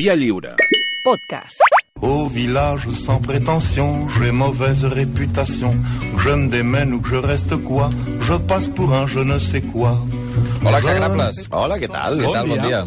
Via 0.00 0.16
lliure. 0.16 0.56
Podcast. 1.04 1.60
Au 2.00 2.26
village 2.26 2.88
sans 2.94 3.20
prétention, 3.20 4.08
j'ai 4.08 4.32
mauvaise 4.32 4.86
réputation. 4.86 5.76
Je 6.16 6.30
me 6.30 6.48
démène 6.48 6.94
ou 6.94 7.00
que 7.02 7.10
je 7.10 7.16
reste 7.16 7.54
quoi, 7.56 7.90
je 8.22 8.32
passe 8.32 8.68
pour 8.68 8.94
un 8.94 9.06
je 9.06 9.18
ne 9.18 9.38
sais 9.38 9.60
quoi. 9.60 9.98
Hola, 10.64 10.78
exagrables. 10.78 11.28
Hola, 11.52 11.76
què 11.76 11.90
tal? 11.92 12.16
Què 12.16 12.32
tal? 12.32 12.48
Bon 12.48 12.64
dia. 12.64 12.80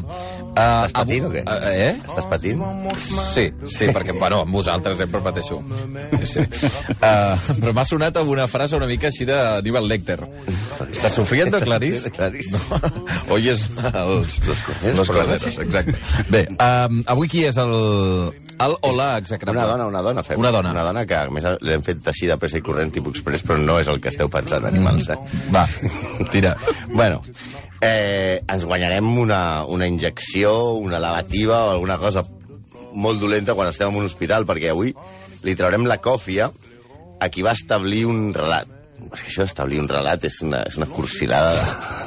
Uh, 0.53 0.85
Estàs 0.85 0.93
patint 0.99 1.23
o 1.25 1.29
què? 1.33 1.41
Uh, 1.49 1.69
eh? 1.73 1.93
Estàs 2.05 2.27
patint? 2.29 2.59
Sí, 3.01 3.45
sí, 3.73 3.87
perquè, 3.89 4.13
bueno, 4.19 4.43
amb 4.45 4.53
vosaltres 4.53 4.99
sempre 5.01 5.21
pateixo. 5.25 5.57
Sí, 6.21 6.27
sí. 6.35 6.69
Uh, 6.99 7.33
però 7.57 7.73
m'ha 7.73 7.85
sonat 7.89 8.19
amb 8.21 8.29
una 8.35 8.45
frase 8.51 8.77
una 8.77 8.89
mica 8.89 9.09
així 9.09 9.25
d'Aníbal 9.25 9.89
Lecter. 9.89 10.19
¿Estás 10.91 11.17
sufriendo, 11.17 11.59
Clarice? 11.59 12.11
Clarice. 12.13 12.53
No. 12.53 12.79
Oyes 13.33 13.65
els... 13.93 14.39
Los 14.45 14.61
corderos 14.61 14.97
Los 14.99 15.09
corderos, 15.09 15.57
exacte. 15.65 15.97
Bé, 16.29 16.45
um, 16.53 17.01
avui 17.09 17.31
qui 17.33 17.47
és 17.49 17.57
el... 17.57 17.73
El 18.59 18.75
Hola, 18.81 19.17
execrable? 19.17 19.59
Una 19.59 19.69
dona, 19.69 19.87
una 19.87 20.01
dona, 20.01 20.23
fem. 20.23 20.39
Una 20.39 20.51
dona. 20.51 20.71
Una 20.71 20.83
dona 20.83 21.05
que, 21.09 21.17
a 21.17 21.29
més, 21.33 21.45
l'hem 21.65 21.83
fet 21.85 22.05
així 22.11 22.29
de 22.29 22.37
pressa 22.41 22.59
i 22.59 22.65
corrent, 22.65 22.91
tipus 22.93 23.17
express, 23.17 23.43
però 23.47 23.57
no 23.59 23.79
és 23.81 23.89
el 23.91 23.99
que 24.03 24.11
esteu 24.13 24.29
pensant, 24.31 24.65
animals, 24.69 25.09
eh? 25.09 25.17
Va, 25.53 25.65
tira. 26.33 26.55
bueno, 26.93 27.21
eh, 27.81 28.43
ens 28.47 28.65
guanyarem 28.65 29.09
una, 29.19 29.65
una 29.65 29.87
injecció, 29.87 30.73
una 30.79 30.99
lavativa 30.99 31.65
o 31.65 31.73
alguna 31.77 31.97
cosa 31.97 32.23
molt 32.93 33.19
dolenta 33.19 33.55
quan 33.57 33.71
estem 33.71 33.89
en 33.89 34.03
un 34.03 34.05
hospital, 34.05 34.45
perquè 34.45 34.71
avui 34.71 34.93
li 35.43 35.55
traurem 35.59 35.87
la 35.89 35.97
còfia 35.97 36.51
a 37.19 37.29
qui 37.29 37.43
va 37.43 37.55
establir 37.57 38.05
un 38.05 38.31
relat. 38.35 38.69
És 39.13 39.21
que 39.23 39.29
això 39.29 39.43
d'establir 39.43 39.79
un 39.81 39.87
relat 39.89 40.23
és 40.25 40.37
una, 40.41 40.61
és 40.69 40.77
una 40.77 40.85
cursilada. 40.87 41.53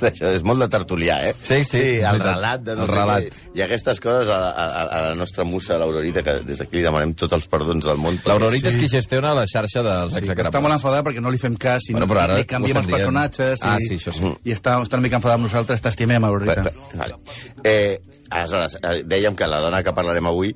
de- 0.00 0.09
Això 0.10 0.30
és 0.34 0.42
molt 0.46 0.60
de 0.64 0.68
tertulià, 0.73 1.18
eh? 1.28 1.34
Sí, 1.42 1.59
sí, 1.64 1.78
sí 1.78 1.82
el 2.00 2.18
relat. 2.20 2.62
De 2.66 2.77
no 2.77 2.84
El 2.87 2.88
relat. 2.92 3.27
Què. 3.28 3.50
I 3.59 3.62
aquestes 3.66 4.00
coses 4.00 4.28
a, 4.30 4.38
a, 4.50 4.82
a 4.87 5.02
la 5.09 5.14
nostra 5.18 5.45
musa, 5.45 5.77
l'Aurorita, 5.78 6.23
que 6.27 6.34
des 6.46 6.59
d'aquí 6.62 6.78
li 6.78 6.82
demanem 6.87 7.12
tots 7.14 7.32
els 7.37 7.46
perdons 7.52 7.84
del 7.84 7.98
món. 8.01 8.18
L'Aurorita 8.27 8.68
és 8.73 8.76
qui 8.80 8.88
gestiona 8.88 9.34
la 9.37 9.45
xarxa 9.46 9.82
dels 9.87 10.12
Sí, 10.15 10.18
execrables. 10.24 10.51
està 10.54 10.62
molt 10.65 10.74
enfadada 10.79 11.04
perquè 11.06 11.21
no 11.24 11.30
li 11.34 11.38
fem 11.43 11.56
cas 11.56 11.88
i 11.90 11.93
Bueno, 11.96 12.06
no, 12.06 12.12
però 12.15 12.24
ara 12.24 12.38
li 12.40 12.45
canviem 12.48 12.76
els 12.82 12.90
personatges 12.90 13.62
Ah, 13.66 13.76
i, 13.80 13.87
sí, 13.87 13.99
això 14.01 14.12
sí. 14.16 14.32
i 14.45 14.52
està, 14.56 14.78
està 14.82 14.96
una 14.99 15.06
mica 15.06 15.16
enfadada 15.21 15.38
amb 15.40 15.46
nosaltres, 15.51 15.80
t'estimem, 15.84 16.24
Aurorita. 16.24 16.65
vale. 16.95 17.16
Eh, 17.65 18.01
aleshores, 18.30 18.78
eh, 18.82 19.02
dèiem 19.04 19.34
que 19.37 19.46
la 19.46 19.60
dona 19.60 19.82
que 19.82 19.93
parlarem 19.96 20.26
avui 20.26 20.54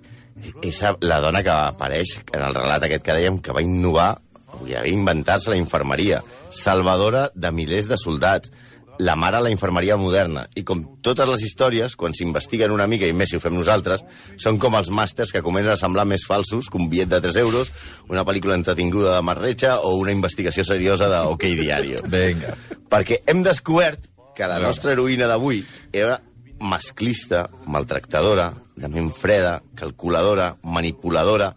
és 0.64 0.78
la 1.04 1.18
dona 1.20 1.42
que 1.44 1.50
apareix 1.52 2.14
en 2.32 2.42
el 2.46 2.54
relat 2.54 2.82
aquest 2.86 3.02
que 3.04 3.12
dèiem 3.16 3.38
que 3.44 3.52
va 3.52 3.60
innovar, 3.62 4.14
va 4.58 4.86
inventar-se 4.88 5.50
la 5.50 5.58
infermeria, 5.60 6.22
salvadora 6.50 7.28
de 7.34 7.52
milers 7.52 7.88
de 7.88 7.98
soldats, 7.98 8.52
la 9.00 9.16
mare 9.16 9.38
a 9.38 9.40
la 9.40 9.50
infermeria 9.50 9.96
moderna. 9.96 10.44
I 10.54 10.62
com 10.68 10.82
totes 11.00 11.28
les 11.28 11.42
històries, 11.46 11.96
quan 11.96 12.12
s'investiguen 12.12 12.74
una 12.74 12.86
mica, 12.86 13.08
i 13.08 13.16
més 13.16 13.32
si 13.32 13.38
ho 13.38 13.40
fem 13.40 13.56
nosaltres, 13.56 14.04
són 14.36 14.58
com 14.60 14.76
els 14.76 14.90
màsters 14.92 15.32
que 15.32 15.42
comencen 15.42 15.72
a 15.72 15.80
semblar 15.80 16.04
més 16.04 16.26
falsos 16.28 16.68
que 16.68 16.76
un 16.76 16.90
bitllet 16.92 17.08
de 17.14 17.22
3 17.24 17.40
euros, 17.40 17.72
una 18.12 18.26
pel·lícula 18.28 18.58
entretinguda 18.60 19.16
de 19.16 19.24
Marrecha 19.24 19.78
o 19.80 19.94
una 19.96 20.12
investigació 20.12 20.66
seriosa 20.68 21.08
de 21.08 21.22
OK 21.32 21.48
Diario. 21.62 22.04
Vinga. 22.12 22.52
Perquè 22.92 23.22
hem 23.26 23.40
descobert 23.46 24.04
que 24.36 24.48
la 24.48 24.60
nostra 24.60 24.92
heroïna 24.92 25.30
d'avui 25.30 25.64
era 25.92 26.20
masclista, 26.60 27.48
maltractadora, 27.66 28.50
de 28.76 28.88
ment 28.92 29.10
freda, 29.16 29.62
calculadora, 29.76 30.54
manipuladora. 30.62 31.54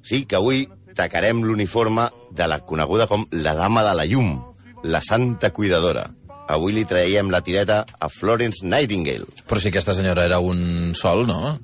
Sí, 0.00 0.24
que 0.24 0.36
avui 0.40 0.64
tacarem 1.00 1.40
l'uniforme 1.46 2.10
de 2.36 2.46
la 2.50 2.60
coneguda 2.68 3.06
com 3.08 3.24
la 3.32 3.54
dama 3.56 3.84
de 3.86 3.94
la 3.96 4.04
llum, 4.08 4.34
la 4.84 5.00
santa 5.00 5.50
cuidadora. 5.56 6.10
Avui 6.50 6.74
li 6.74 6.84
traiem 6.84 7.30
la 7.32 7.40
tireta 7.46 7.84
a 7.86 8.08
Florence 8.12 8.66
Nightingale. 8.66 9.28
Però 9.46 9.60
si 9.60 9.70
aquesta 9.70 9.94
senyora 9.96 10.26
era 10.28 10.40
un 10.44 10.92
sol, 10.98 11.24
no? 11.28 11.56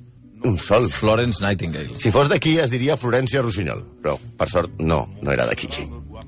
Un 0.47 0.57
sol. 0.57 0.87
Florence 0.89 1.43
Nightingale. 1.43 1.93
Si 1.97 2.13
fos 2.13 2.31
d'aquí 2.31 2.55
es 2.63 2.71
diria 2.73 2.97
Florència 2.97 3.43
Rossinyol, 3.43 3.83
però 4.01 4.15
per 4.39 4.49
sort 4.49 4.79
no, 4.79 5.03
no 5.21 5.33
era 5.33 5.45
d'aquí. 5.49 5.69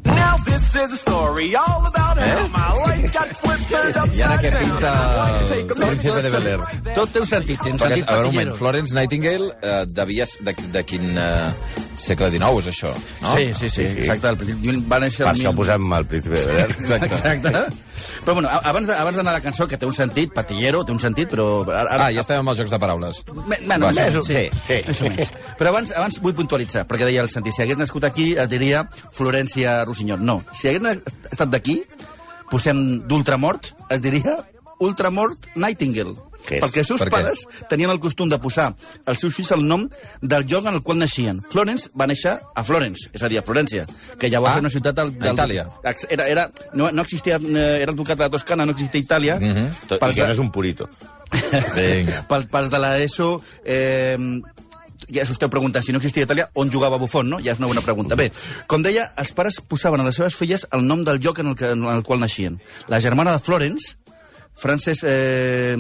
Now 0.06 0.36
this 0.46 0.76
is 0.76 0.92
a 0.94 0.98
story 0.98 1.56
all 1.56 1.84
about 1.88 2.18
how 2.18 2.48
my 2.54 2.70
life 2.86 3.14
got 3.14 3.28
flipped 3.36 3.68
turned 3.70 3.96
I 4.20 4.22
ara 4.22 4.36
upside 4.36 4.44
què 4.44 4.52
down. 4.52 4.64
pinta 4.64 5.76
príncipe 5.80 6.22
de 6.26 6.30
Bel 6.36 6.48
Air? 6.54 6.60
Tot 6.96 7.12
té 7.14 7.20
un 7.24 7.28
sentit, 7.30 7.60
té 7.64 7.72
un 7.74 7.80
sentit 7.82 8.08
a 8.08 8.16
veure, 8.16 8.30
un 8.30 8.36
moment. 8.36 8.54
Florence 8.60 8.96
Nightingale 8.96 9.50
eh, 9.62 9.86
devia... 9.88 10.24
s- 10.30 10.38
De, 10.46 10.54
de 10.74 10.84
quin 10.88 11.04
eh, 11.18 11.50
segle 12.00 12.30
XIX 12.32 12.62
és 12.64 12.70
això, 12.72 12.94
no? 13.24 13.36
Sí, 13.36 13.50
sí, 13.60 13.70
sí, 13.70 13.86
exacte. 14.00 14.30
El 14.32 14.38
principi 14.40 14.78
va 14.90 15.00
néixer... 15.04 15.26
Per 15.26 15.34
el 15.34 15.40
això 15.42 15.52
mil- 15.52 15.60
posem 15.60 15.94
el 16.00 16.06
príncipe 16.14 16.40
de 16.40 16.46
Bel 16.48 16.62
Air. 16.64 16.76
Exacte. 16.80 17.12
Exacte. 17.20 17.68
Però 18.26 18.34
bueno, 18.38 18.50
abans 18.64 18.88
de- 18.88 18.96
abans 18.96 19.16
d'anar 19.18 19.34
a 19.34 19.38
la 19.40 19.42
cançó, 19.44 19.68
que 19.68 19.78
té 19.78 19.86
un 19.86 19.94
sentit, 19.94 20.34
patillero, 20.34 20.84
té 20.86 20.92
un 20.92 21.00
sentit, 21.00 21.30
però... 21.30 21.64
Ara, 21.68 22.06
Ah, 22.06 22.12
ja 22.12 22.22
estem 22.22 22.40
amb 22.40 22.50
els 22.54 22.60
jocs 22.60 22.72
de 22.72 22.80
paraules. 22.80 23.24
Me- 23.48 23.58
Bueno, 23.66 23.86
Va, 23.88 23.92
més, 23.94 24.14
sí, 24.26 24.46
sí. 24.68 24.82
més 24.88 25.02
o 25.02 25.10
menys. 25.10 25.32
Però 25.60 25.70
abans, 25.74 25.92
abans 25.96 26.20
vull 26.22 26.34
puntualitzar, 26.38 26.86
perquè 26.88 27.06
deia 27.06 27.22
el 27.22 27.30
sentit, 27.30 27.54
si 27.54 27.62
hagués 27.64 27.78
nascut 27.78 28.04
aquí 28.08 28.32
es 28.38 28.50
diria 28.50 28.86
Florència 29.16 29.84
Rossinyol. 29.86 30.20
No, 30.26 30.42
si 30.54 30.68
hagués 30.70 30.98
estat 31.32 31.50
d'aquí, 31.50 31.84
posem 32.50 33.00
d'ultramort, 33.08 33.74
es 33.90 34.02
diria 34.02 34.38
Ultramort 34.80 35.38
Nightingale. 35.56 36.16
Què 36.48 36.58
és? 36.58 36.64
Perquè 36.64 36.80
els 36.84 36.88
seus 36.88 37.02
Per 37.04 37.10
què? 37.10 37.16
pares 37.18 37.42
tenien 37.70 37.92
el 37.92 38.00
costum 38.00 38.30
de 38.32 38.40
posar 38.40 38.70
als 39.06 39.20
seus 39.20 39.36
fills 39.36 39.52
el 39.52 39.66
nom 39.68 39.88
del 40.22 40.46
lloc 40.48 40.66
en 40.66 40.74
el 40.80 40.82
qual 40.82 40.98
naixien. 41.02 41.42
Florence 41.52 41.90
va 42.00 42.08
néixer 42.08 42.38
a 42.56 42.64
Florence, 42.64 43.10
és 43.14 43.22
a 43.24 43.30
dir, 43.30 43.40
a 43.40 43.44
Florència, 43.44 43.86
que 44.20 44.30
llavors 44.30 44.52
Ah, 44.52 44.58
era 44.58 44.66
una 44.68 44.70
ciutat 44.74 44.96
del... 44.96 45.14
a 45.20 45.34
Itàlia. 45.34 45.66
Era, 46.10 46.28
era, 46.28 46.48
no, 46.74 46.92
no 46.92 47.02
existia, 47.04 47.36
eh, 47.38 47.82
era 47.82 47.92
el 47.92 47.98
ducat 47.98 48.18
de 48.18 48.24
la 48.24 48.30
Toscana, 48.30 48.66
no 48.66 48.72
existia 48.72 49.02
Itàlia. 49.02 49.40
Mhm. 49.40 49.70
Tot, 49.88 50.02
I 50.02 50.14
que 50.16 50.26
no 50.26 50.32
és 50.34 50.40
un 50.40 50.52
purito. 50.52 50.90
Vinga. 51.76 52.24
Pels, 52.30 52.48
pels 52.50 52.72
de 52.72 52.80
l'ESO... 52.82 53.34
Eh, 53.66 54.18
ja 55.10 55.24
us 55.26 55.32
esteu 55.34 55.50
preguntant, 55.50 55.82
si 55.82 55.90
no 55.94 55.98
existia 55.98 56.26
Itàlia, 56.28 56.50
on 56.54 56.70
jugava 56.70 57.00
Buffon, 57.02 57.30
no? 57.32 57.40
Ja 57.42 57.54
és 57.56 57.58
una 57.62 57.70
bona 57.72 57.82
pregunta. 57.82 58.14
Bé, 58.20 58.28
com 58.70 58.84
deia, 58.86 59.08
els 59.18 59.32
pares 59.34 59.58
posaven 59.66 60.04
a 60.04 60.06
les 60.06 60.20
seves 60.20 60.36
filles 60.38 60.68
el 60.76 60.84
nom 60.86 61.02
del 61.08 61.18
lloc 61.24 61.40
en 61.42 61.48
el, 61.50 61.56
que, 61.58 61.72
en 61.74 61.82
el 61.90 62.04
qual 62.06 62.20
naixien. 62.22 62.60
La 62.94 63.00
germana 63.02 63.34
de 63.34 63.40
Florence, 63.42 63.96
Frances 64.60 65.02
eh, 65.04 65.76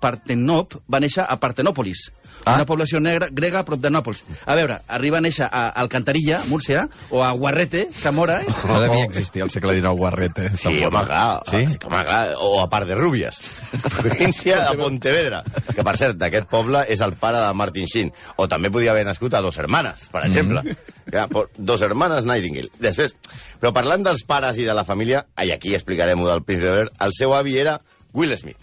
Partenop, 0.00 0.78
va 0.90 1.00
néixer 1.02 1.26
a 1.26 1.36
Partenòpolis, 1.40 2.10
Ah. 2.44 2.54
una 2.54 2.64
població 2.64 3.00
negra, 3.00 3.28
grega 3.30 3.60
a 3.60 3.64
prop 3.64 3.80
de 3.80 3.90
Nàpols. 3.90 4.22
A 4.46 4.54
veure, 4.56 4.78
arriba 4.88 5.18
a 5.18 5.20
néixer 5.20 5.44
a 5.44 5.68
Alcantarilla, 5.82 6.40
Múrcia, 6.48 6.86
o 7.10 7.22
a 7.22 7.32
Guarrete, 7.32 7.88
Zamora... 7.92 8.40
Eh? 8.40 8.46
No 8.66 8.80
devia 8.80 9.04
existir 9.04 9.42
al 9.42 9.50
segle 9.50 9.74
XIX 9.74 9.92
Guarrete. 9.98 10.56
Sí, 10.56 10.78
home, 10.84 11.02
clar. 11.04 11.42
Sí? 11.50 11.66
Sí, 11.68 11.78
home, 11.84 12.02
clar. 12.04 12.36
O 12.40 12.62
a 12.62 12.68
part 12.72 12.88
de 12.88 12.94
Rúbies. 12.94 13.40
Província 13.98 14.70
de 14.70 14.78
Pontevedra. 14.78 15.42
Que, 15.74 15.84
per 15.84 15.96
cert, 16.00 16.16
d'aquest 16.20 16.48
poble 16.48 16.84
és 16.88 17.04
el 17.04 17.12
pare 17.20 17.42
de 17.44 17.52
Martin 17.54 17.86
Sheen. 17.90 18.12
O 18.40 18.48
també 18.48 18.72
podia 18.72 18.94
haver 18.94 19.04
nascut 19.04 19.36
a 19.36 19.44
Dos 19.44 19.58
Hermanes, 19.60 20.08
per 20.12 20.24
exemple. 20.24 20.62
Mm 20.62 20.68
-hmm. 20.70 21.12
ja, 21.12 21.26
por- 21.28 21.50
dos 21.58 21.82
Hermanes 21.82 22.24
Nightingale. 22.24 22.70
Després, 22.78 23.16
però 23.60 23.72
parlant 23.72 24.02
dels 24.02 24.24
pares 24.24 24.56
i 24.58 24.64
de 24.64 24.74
la 24.74 24.84
família, 24.84 25.26
i 25.44 25.50
aquí 25.52 25.74
explicarem-ho 25.74 26.28
del 26.28 26.42
Príncipe 26.42 26.88
el 27.00 27.12
seu 27.12 27.34
avi 27.34 27.58
era 27.58 27.80
Will 28.12 28.36
Smith. 28.38 28.58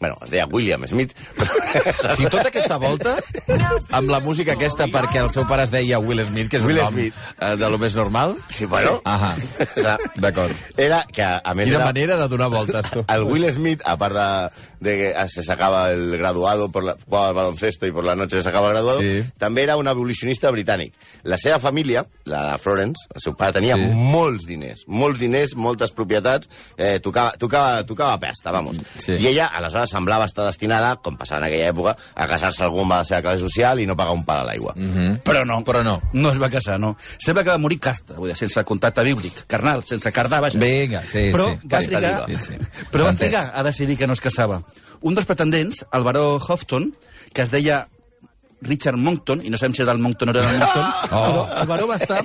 Bueno, 0.00 0.16
es 0.24 0.30
deia 0.30 0.46
William 0.46 0.86
Smith. 0.88 1.10
O 1.36 2.14
sigui, 2.16 2.30
tota 2.32 2.48
aquesta 2.48 2.78
volta, 2.80 3.18
amb 3.92 4.08
la 4.08 4.20
música 4.24 4.54
aquesta 4.54 4.86
perquè 4.88 5.20
el 5.20 5.28
seu 5.28 5.44
pare 5.44 5.66
es 5.68 5.72
deia 5.74 5.98
Will 6.00 6.22
Smith, 6.24 6.48
que 6.48 6.56
és 6.56 6.64
Will 6.64 6.78
un 6.78 6.86
nom 6.86 6.94
Smith. 6.94 7.18
eh, 7.36 7.50
de 7.60 7.68
lo 7.68 7.76
més 7.76 7.94
normal. 7.98 8.32
Sí, 8.48 8.64
bueno. 8.64 9.02
Ahà, 9.04 9.34
d'acord. 10.16 10.56
Era 10.80 11.02
que, 11.04 11.20
a 11.22 11.52
més, 11.52 11.68
Quina 11.68 11.82
era... 11.82 11.90
manera 11.92 12.16
de 12.16 12.28
donar 12.32 12.48
voltes, 12.48 12.88
tu. 12.94 13.04
Al 13.12 13.24
Will 13.28 13.44
Smith, 13.52 13.84
aparte 13.84 14.16
de, 14.24 14.69
de 14.80 14.96
que 14.96 15.28
se 15.28 15.42
sacaba 15.42 15.90
el 15.92 16.16
graduado, 16.18 16.70
por 16.70 16.84
la, 16.84 16.96
jugaba 17.04 17.28
al 17.28 17.34
baloncesto 17.34 17.86
y 17.86 17.92
por 17.92 18.04
la 18.04 18.14
noche 18.16 18.36
se 18.36 18.42
sacaba 18.42 18.68
el 18.68 18.72
graduado, 18.74 19.00
Sí. 19.00 19.24
també 19.38 19.62
era 19.62 19.76
un 19.76 19.86
abolicionista 19.88 20.50
britànic. 20.50 20.92
La 21.22 21.36
seva 21.36 21.58
família, 21.58 22.06
la 22.24 22.56
Florence, 22.58 23.06
el 23.14 23.20
seu 23.20 23.34
pare 23.36 23.52
tenia 23.52 23.76
Sí. 23.76 23.82
molts 23.94 24.46
diners, 24.46 24.84
molts 24.86 25.18
diners, 25.20 25.54
moltes 25.54 25.92
propietats, 25.92 26.48
eh, 26.76 26.98
tocava, 27.00 27.32
tocava, 27.38 27.84
tocava 27.84 28.18
pesta, 28.18 28.50
vamos. 28.50 28.76
Sí. 28.98 29.12
I 29.12 29.26
ella, 29.28 29.46
aleshores, 29.46 29.90
semblava 29.90 30.24
estar 30.24 30.44
destinada, 30.46 30.96
com 30.96 31.16
passava 31.16 31.40
en 31.46 31.52
aquella 31.52 31.68
època, 31.72 31.96
a 32.14 32.26
casar-se 32.26 32.62
algú 32.62 32.80
amb 32.80 32.92
la 32.92 33.04
seva 33.04 33.20
classe 33.22 33.40
social 33.40 33.80
i 33.80 33.86
no 33.86 33.96
pagar 33.96 34.12
un 34.12 34.24
pal 34.24 34.40
a 34.40 34.44
l'aigua. 34.44 34.72
Mm 34.76 34.92
-hmm. 34.94 35.18
Però 35.22 35.44
no. 35.44 35.62
Però 35.64 35.82
no. 35.84 36.00
No 36.12 36.30
es 36.32 36.40
va 36.40 36.48
casar, 36.50 36.80
no. 36.80 36.96
Sembla 37.18 37.44
que 37.44 37.50
va 37.50 37.58
morir 37.58 37.78
casta, 37.78 38.14
vull 38.14 38.28
dir, 38.28 38.36
sense 38.36 38.64
contacte 38.64 39.02
bíblic, 39.02 39.46
carnal, 39.46 39.84
sense 39.86 40.10
cardar, 40.10 40.40
vaja. 40.40 40.58
Vinga, 40.58 41.02
sí, 41.02 41.30
però 41.32 41.50
sí. 41.52 41.68
va 41.68 41.80
Sí, 41.80 41.86
trigar, 41.88 42.24
sí, 42.26 42.36
sí. 42.36 42.54
però 42.90 43.04
va 43.04 43.14
trigar 43.14 43.52
a 43.54 43.62
decidir 43.62 43.96
que 43.98 44.06
no 44.06 44.12
es 44.14 44.20
casava. 44.20 44.62
Un 45.02 45.14
dels 45.16 45.26
pretendents, 45.28 45.84
el 45.96 46.02
baró 46.04 46.38
Houghton, 46.38 46.90
que 47.32 47.42
es 47.42 47.50
deia 47.50 47.86
Richard 48.62 48.98
Monckton, 49.00 49.40
i 49.40 49.48
no 49.48 49.56
sabem 49.56 49.72
si 49.72 49.80
era 49.80 49.94
del 49.94 50.02
Monckton 50.04 50.28
o 50.28 50.32
era 50.34 50.42
del 50.50 50.58
Monckton, 50.60 50.88
Oh. 51.16 51.46
però 51.46 51.62
el 51.62 51.68
baró 51.70 51.86
va 51.88 51.96
estar... 51.96 52.18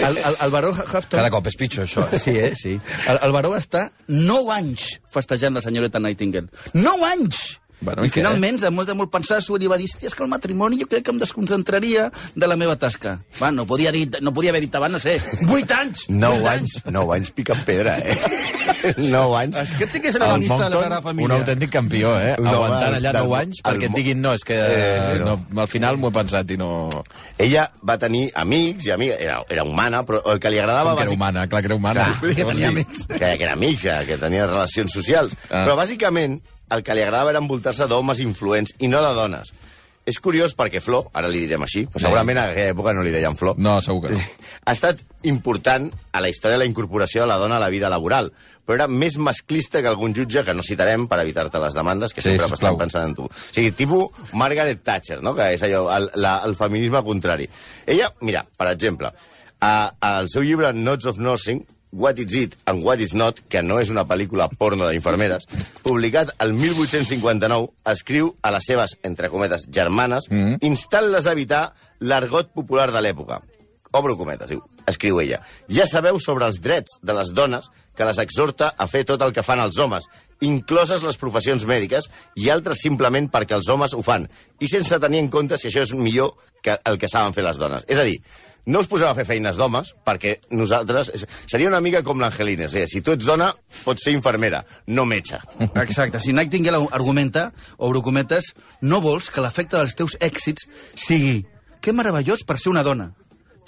El, 0.00 0.16
el, 0.18 0.36
el 0.42 0.50
baró 0.50 0.72
Houghton... 0.74 1.14
Cada 1.20 1.30
cop 1.30 1.46
és 1.46 1.54
pitjor, 1.60 1.84
això. 1.86 2.02
eh? 2.10 2.18
Sí, 2.18 2.34
eh? 2.34 2.50
Sí. 2.58 2.72
El, 3.06 3.20
el 3.22 3.32
baró 3.36 3.52
va 3.54 3.60
estar 3.62 3.84
9 4.08 4.50
anys 4.56 4.88
festejant 5.14 5.54
la 5.54 5.62
senyoreta 5.62 6.00
Nightingale. 6.02 6.48
9 6.74 7.06
anys! 7.12 7.44
Bueno, 7.80 8.02
i 8.04 8.08
I 8.08 8.10
finalment, 8.10 8.58
de 8.60 8.70
molt 8.74 8.88
de 8.88 8.94
molt 8.94 9.10
pensar, 9.10 9.40
s'ho 9.42 9.52
va 9.54 9.58
dir, 9.58 9.68
"Hòstia, 9.68 10.08
és 10.08 10.14
que 10.14 10.22
el 10.24 10.28
matrimoni 10.28 10.80
jo 10.80 10.86
crec 10.88 11.04
que 11.04 11.10
em 11.12 11.18
desconcentraria 11.18 12.10
de 12.34 12.46
la 12.48 12.56
meva 12.56 12.74
tasca. 12.76 13.20
Va, 13.40 13.50
no 13.52 13.66
podia, 13.66 13.92
dir, 13.92 14.08
no 14.20 14.32
podia 14.34 14.50
haver 14.50 14.60
dit 14.62 14.74
abans, 14.74 14.92
no 14.92 14.98
sé, 14.98 15.20
8 15.48 15.70
anys! 15.74 16.06
9 16.08 16.38
vuit 16.38 16.46
anys, 16.48 16.82
9 16.90 17.14
anys 17.14 17.30
picant 17.30 17.62
pedra, 17.64 17.98
eh? 17.98 18.18
9 18.96 19.36
anys. 19.36 19.56
Aquest 19.56 19.92
sí 19.92 20.00
que 20.00 20.08
és 20.08 20.14
l'evanista 20.18 20.56
de 20.56 20.70
la 20.70 20.80
Sagrada 20.80 20.98
un 20.98 21.04
Família. 21.04 21.36
autèntic 21.38 21.70
campió, 21.70 22.18
eh? 22.20 22.34
Un 22.38 22.46
home 22.46 22.56
Aguantant 22.56 22.94
allà 22.96 23.12
del- 23.12 23.22
9 23.28 23.36
anys 23.38 23.60
el 23.64 23.72
perquè 23.74 23.84
et 23.86 23.92
diguin 23.94 24.20
no, 24.20 24.32
és 24.34 24.42
que 24.44 24.58
Eh, 24.58 25.18
no. 25.24 25.38
al 25.60 25.68
final 25.68 25.96
m'ho 25.98 26.08
he 26.08 26.12
pensat 26.12 26.50
i 26.50 26.56
no... 26.56 26.90
Ella 27.38 27.70
va 27.88 27.96
tenir 27.98 28.30
amics 28.34 28.86
i 28.86 28.90
amigues, 28.90 29.20
era, 29.20 29.42
era 29.48 29.62
humana, 29.62 30.02
però 30.04 30.20
el 30.32 30.38
que 30.40 30.50
li 30.50 30.58
agradava... 30.58 30.90
Com 30.90 30.96
que 30.98 31.02
era 31.02 31.10
bàsic- 31.10 31.16
humana, 31.16 31.46
clar 31.48 31.62
que 31.62 31.66
era 31.66 31.74
humana. 31.76 32.04
Clar, 32.20 32.34
que 32.34 32.44
tenia 32.44 32.68
amics. 32.68 33.06
Que, 33.06 33.18
que 33.38 33.44
era 33.44 33.52
amics, 33.52 33.82
que, 33.82 34.06
que 34.06 34.18
tenia 34.18 34.46
relacions 34.46 34.92
socials. 34.92 35.36
Ah. 35.50 35.64
Però 35.64 35.76
bàsicament 35.76 36.40
el 36.74 36.82
que 36.84 36.94
li 36.94 37.02
agradava 37.04 37.30
era 37.34 37.40
envoltar-se 37.42 37.86
d'homes 37.90 38.20
influents 38.24 38.74
i 38.78 38.88
no 38.90 39.02
de 39.04 39.14
dones. 39.16 39.52
És 40.08 40.16
curiós 40.24 40.54
perquè 40.56 40.80
Flor, 40.80 41.10
ara 41.12 41.28
li 41.28 41.42
direm 41.44 41.62
així, 41.66 41.82
però 41.84 42.00
segurament 42.06 42.38
a 42.40 42.46
aquella 42.48 42.72
època 42.72 42.94
no 42.96 43.02
li 43.04 43.10
deien 43.12 43.36
Flor, 43.36 43.58
No, 43.60 43.74
segur 43.84 44.06
que 44.06 44.14
no. 44.16 44.20
ha 44.66 44.72
estat 44.72 45.02
important 45.28 45.90
a 46.16 46.22
la 46.24 46.30
història 46.32 46.56
la 46.62 46.64
incorporació 46.68 47.22
de 47.24 47.28
la 47.28 47.36
dona 47.36 47.58
a 47.58 47.60
la 47.60 47.68
vida 47.68 47.90
laboral, 47.92 48.30
però 48.64 48.78
era 48.78 48.86
més 48.88 49.18
masclista 49.20 49.82
que 49.84 49.88
algun 49.88 50.14
jutge 50.16 50.44
que 50.44 50.54
no 50.56 50.64
citarem 50.64 51.04
per 51.08 51.20
evitar-te 51.20 51.60
les 51.60 51.76
demandes, 51.76 52.12
que 52.16 52.24
Sí, 52.24 52.30
sempre 52.30 52.48
estan 52.56 52.76
pensant 52.80 53.04
en 53.10 53.14
tu. 53.16 53.24
O 53.28 53.52
sigui, 53.52 53.70
tipus 53.76 54.32
Margaret 54.32 54.80
Thatcher, 54.84 55.20
no? 55.24 55.34
que 55.36 55.50
és 55.56 55.62
allò, 55.68 55.86
el, 55.96 56.08
la, 56.20 56.38
el 56.44 56.56
feminisme 56.56 57.02
contrari. 57.04 57.48
Ella, 57.86 58.08
mira, 58.20 58.44
per 58.56 58.70
exemple, 58.72 59.12
a, 59.60 59.72
al 60.00 60.28
seu 60.32 60.44
llibre 60.44 60.72
Notes 60.72 61.08
of 61.12 61.20
Nursing, 61.20 61.64
What 61.92 62.18
is 62.18 62.34
it 62.34 62.54
and 62.66 62.84
what 62.84 63.00
is 63.00 63.14
not, 63.14 63.40
que 63.48 63.62
no 63.62 63.78
és 63.80 63.88
una 63.88 64.04
pel·lícula 64.04 64.50
porno 64.60 64.88
d'infermeres, 64.90 65.48
publicat 65.82 66.34
el 66.44 66.52
1859, 66.52 67.70
escriu 67.88 68.34
a 68.42 68.52
les 68.52 68.66
seves, 68.68 68.98
entre 69.02 69.30
cometes, 69.32 69.68
germanes, 69.72 70.28
mm 70.30 70.36
-hmm. 70.36 70.58
instant-les 70.60 71.26
a 71.26 71.32
evitar 71.32 71.74
l'argot 72.00 72.52
popular 72.52 72.92
de 72.92 73.00
l'època. 73.00 73.40
Obro 73.90 74.18
cometes, 74.18 74.50
diu, 74.50 74.60
escriu 74.86 75.20
ella. 75.20 75.40
Ja 75.68 75.86
sabeu 75.86 76.18
sobre 76.20 76.44
els 76.44 76.60
drets 76.60 76.98
de 77.02 77.14
les 77.14 77.32
dones 77.32 77.70
que 77.96 78.04
les 78.04 78.18
exhorta 78.18 78.74
a 78.76 78.86
fer 78.86 79.04
tot 79.08 79.22
el 79.22 79.32
que 79.32 79.42
fan 79.42 79.60
els 79.60 79.78
homes, 79.78 80.04
incloses 80.40 81.02
les 81.02 81.16
professions 81.16 81.64
mèdiques 81.64 82.10
i 82.36 82.50
altres 82.50 82.82
simplement 82.84 83.30
perquè 83.32 83.56
els 83.56 83.68
homes 83.68 83.94
ho 83.94 84.02
fan, 84.02 84.28
i 84.60 84.68
sense 84.68 85.00
tenir 85.00 85.18
en 85.24 85.30
compte 85.32 85.58
si 85.58 85.68
això 85.68 85.82
és 85.82 85.94
millor 85.96 86.34
que 86.62 86.76
el 86.84 86.98
que 86.98 87.08
saben 87.08 87.34
fer 87.34 87.44
les 87.44 87.58
dones. 87.58 87.84
És 87.88 87.98
a 87.98 88.04
dir, 88.04 88.20
no 88.68 88.82
us 88.84 88.88
poseu 88.90 89.08
a 89.08 89.16
fer 89.16 89.24
feines 89.24 89.56
d'homes, 89.56 89.94
perquè 90.04 90.34
nosaltres... 90.52 91.10
Seria 91.48 91.70
una 91.70 91.80
mica 91.80 92.02
com 92.04 92.20
a 92.22 92.28
dir, 92.30 92.86
si 92.86 93.00
tu 93.00 93.14
ets 93.16 93.24
dona, 93.24 93.48
pots 93.84 94.04
ser 94.04 94.12
infermera, 94.12 94.62
no 94.86 95.06
metge. 95.08 95.40
Exacte. 95.80 96.20
Si 96.20 96.34
Nightingale 96.36 96.84
argumenta, 96.92 97.52
obro 97.78 98.02
cometes, 98.02 98.52
no 98.82 99.00
vols 99.00 99.30
que 99.32 99.40
l'efecte 99.40 99.78
dels 99.78 99.96
teus 99.96 100.18
èxits 100.20 100.68
sigui 100.94 101.46
que 101.80 101.94
meravellós 101.96 102.44
per 102.44 102.58
ser 102.58 102.70
una 102.74 102.84
dona. 102.84 103.12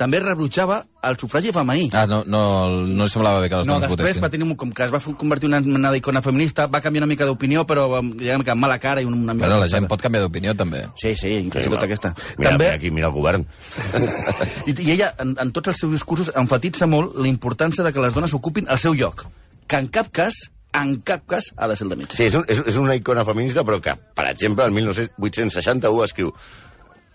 També 0.01 0.17
rebutjava 0.23 0.79
el 1.05 1.19
sufragi 1.21 1.51
femení. 1.53 1.91
Ah, 1.93 2.07
no, 2.09 2.23
no, 2.25 2.41
no 2.89 3.05
li 3.05 3.13
semblava 3.13 3.43
bé 3.43 3.51
que 3.53 3.59
les 3.61 3.67
No, 3.69 3.75
dones 3.75 3.91
després 3.91 3.99
votessin. 4.17 4.23
va 4.25 4.31
tenir, 4.33 4.47
un- 4.47 4.55
com 4.57 4.71
que 4.73 4.87
es 4.87 4.93
va 4.95 5.01
convertir 5.21 5.51
en 5.51 5.59
una 5.59 5.75
mena 5.77 5.91
d'icona 5.93 6.23
feminista, 6.25 6.67
va 6.73 6.81
canviar 6.81 7.03
una 7.05 7.11
mica 7.11 7.27
d'opinió, 7.29 7.67
però 7.69 7.85
amb, 7.99 8.15
diguem 8.17 8.41
que 8.43 8.51
amb 8.55 8.63
mala 8.65 8.79
cara 8.81 9.03
i 9.03 9.05
una 9.05 9.35
mica... 9.35 9.47
Bueno, 9.47 9.59
la 9.61 9.69
gent 9.69 9.87
pot 9.91 10.01
canviar 10.01 10.23
d'opinió, 10.25 10.55
també. 10.57 10.87
Sí, 10.97 11.13
sí, 11.21 11.35
inclús 11.45 11.65
Sí, 11.67 11.71
tota 11.75 11.85
aquesta. 11.85 12.15
Mira, 12.39 12.51
També, 12.55 12.65
mira 12.71 12.79
aquí, 12.81 12.91
mira 12.91 13.09
el 13.09 13.13
govern. 13.13 13.45
I, 14.67 14.73
I 14.73 14.91
ella, 14.97 15.11
en, 15.21 15.37
en 15.39 15.53
tots 15.53 15.69
els 15.75 15.83
seus 15.85 15.93
discursos, 15.93 16.33
enfatitza 16.35 16.89
molt 16.89 17.15
la 17.21 17.29
importància 17.29 17.85
de 17.85 17.93
que 17.93 18.01
les 18.01 18.17
dones 18.17 18.33
ocupin 18.33 18.67
el 18.73 18.79
seu 18.81 18.95
lloc, 18.97 19.27
que 19.69 19.77
en 19.85 19.89
cap 19.93 20.09
cas, 20.11 20.33
en 20.73 20.97
cap 21.05 21.25
cas, 21.29 21.51
ha 21.59 21.69
de 21.69 21.77
ser 21.77 21.85
el 21.89 21.91
de 21.93 22.01
metge. 22.01 22.17
Sí, 22.17 22.25
és, 22.31 22.35
un, 22.41 22.45
és, 22.49 22.65
és 22.73 22.77
una 22.81 22.97
icona 22.97 23.25
feminista, 23.29 23.65
però 23.69 23.81
que, 23.85 23.93
per 24.17 24.29
exemple, 24.33 24.65
el 24.65 24.73
1861 24.73 26.05
escriu 26.09 26.33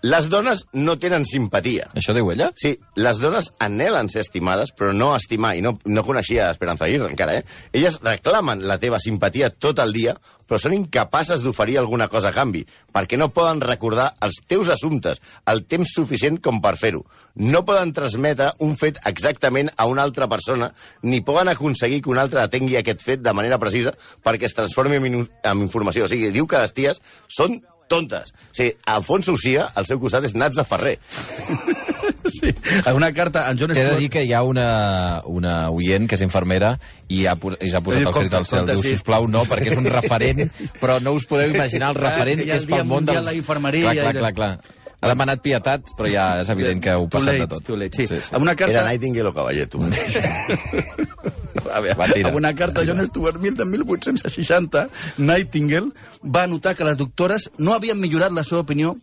les 0.02 0.28
dones 0.28 0.66
no 0.76 0.96
tenen 1.00 1.24
simpatia. 1.24 1.88
Això 1.96 2.14
diu 2.14 2.28
ella? 2.32 2.50
Sí, 2.60 2.74
les 3.00 3.20
dones 3.22 3.48
anhelen 3.64 4.10
ser 4.12 4.22
estimades, 4.26 4.72
però 4.76 4.92
no 4.92 5.14
estimar, 5.16 5.54
i 5.56 5.64
no, 5.64 5.76
no 5.84 6.04
coneixia 6.06 6.50
Esperanza 6.52 6.84
Aguirre 6.84 7.08
encara, 7.10 7.38
eh? 7.40 7.44
Elles 7.72 7.98
reclamen 8.04 8.66
la 8.68 8.78
teva 8.82 9.00
simpatia 9.02 9.50
tot 9.50 9.80
el 9.82 9.94
dia, 9.96 10.16
però 10.46 10.60
són 10.62 10.76
incapaces 10.76 11.42
d'oferir 11.42 11.78
alguna 11.80 12.06
cosa 12.08 12.30
a 12.30 12.36
canvi, 12.36 12.62
perquè 12.94 13.18
no 13.18 13.32
poden 13.34 13.60
recordar 13.64 14.12
els 14.22 14.38
teus 14.46 14.70
assumptes 14.70 15.20
el 15.50 15.64
temps 15.66 15.90
suficient 15.96 16.38
com 16.44 16.60
per 16.62 16.76
fer-ho. 16.78 17.02
No 17.42 17.64
poden 17.66 17.92
transmetre 17.96 18.52
un 18.62 18.76
fet 18.78 19.00
exactament 19.10 19.72
a 19.76 19.88
una 19.90 20.04
altra 20.06 20.28
persona, 20.30 20.70
ni 21.02 21.22
poden 21.26 21.50
aconseguir 21.50 22.02
que 22.02 22.12
un 22.12 22.22
altre 22.22 22.44
atengui 22.44 22.78
aquest 22.78 23.02
fet 23.02 23.24
de 23.24 23.34
manera 23.34 23.58
precisa 23.58 23.96
perquè 24.22 24.46
es 24.46 24.54
transformi 24.54 25.00
en, 25.00 25.24
en 25.26 25.64
informació. 25.64 26.06
O 26.06 26.12
sigui, 26.12 26.30
diu 26.30 26.46
que 26.46 26.62
les 26.62 26.76
ties 26.76 27.02
són 27.26 27.58
tontes. 27.88 28.32
O 28.50 28.56
sigui, 28.56 28.72
Alfonso 28.92 29.36
Ucia, 29.36 29.70
al 29.74 29.88
seu 29.88 30.00
costat, 30.02 30.26
és 30.28 30.36
Nats 30.38 30.58
de 30.58 30.64
Ferrer. 30.66 30.98
Sí. 32.26 32.50
En 32.84 32.94
una 32.94 33.12
carta, 33.14 33.50
en 33.50 33.58
John 33.58 33.70
He 33.70 33.82
de 33.82 33.96
dir 33.96 34.08
que 34.10 34.24
hi 34.26 34.32
ha 34.34 34.42
una, 34.42 35.22
una 35.30 35.70
oient 35.70 36.08
que 36.10 36.18
és 36.18 36.24
infermera 36.26 36.72
i, 37.08 37.24
ha, 37.26 37.36
i 37.62 37.70
s'ha 37.70 37.80
posat 37.86 38.08
el 38.10 38.16
crit 38.16 38.34
al 38.36 38.46
cel. 38.48 38.66
Diu, 38.68 38.82
sisplau, 38.84 39.28
no, 39.30 39.44
perquè 39.48 39.70
és 39.72 39.78
un 39.80 39.86
referent, 39.90 40.42
però 40.82 40.98
no 41.02 41.14
us 41.16 41.26
podeu 41.30 41.54
imaginar 41.54 41.92
el 41.94 42.00
referent 42.00 42.42
que 42.42 42.50
ha 42.52 42.58
és 42.58 42.66
pel 42.68 42.84
món 42.88 43.06
dels... 43.06 43.22
de 43.22 43.30
la 43.30 43.36
Infermeria 43.38 43.94
Clar, 43.94 43.96
clar, 44.02 44.16
clar, 44.18 44.34
clar. 44.40 44.82
Ha 44.96 45.12
demanat 45.12 45.42
pietat, 45.44 45.94
però 45.96 46.10
ja 46.10 46.26
és 46.42 46.50
evident 46.50 46.82
que 46.82 46.94
heu 46.96 47.08
passat 47.12 47.42
de 47.44 47.48
tot. 47.52 47.72
sí. 47.94 48.06
sí, 48.06 48.08
sí. 48.10 48.22
En 48.34 48.42
una 48.42 48.56
carta... 48.56 48.80
Era 48.80 48.86
Nightingale 48.88 49.30
o 49.30 49.34
Cavaller, 49.36 49.68
tu 49.70 49.84
mateix. 49.84 50.16
A 51.72 51.80
veure, 51.80 51.96
Va, 51.98 52.08
tira. 52.12 52.30
en 52.30 52.36
una 52.36 52.54
carta 52.54 52.82
a 52.82 52.86
John 52.86 53.04
Stuart 53.06 53.40
Mill 53.40 53.56
de 53.56 53.64
1860, 53.64 54.88
Nightingale 55.18 55.90
va 56.22 56.46
notar 56.46 56.76
que 56.76 56.84
les 56.84 56.96
doctores 56.96 57.50
no 57.58 57.74
havien 57.74 58.00
millorat 58.00 58.32
la 58.32 58.44
seva 58.44 58.62
opinió 58.64 58.96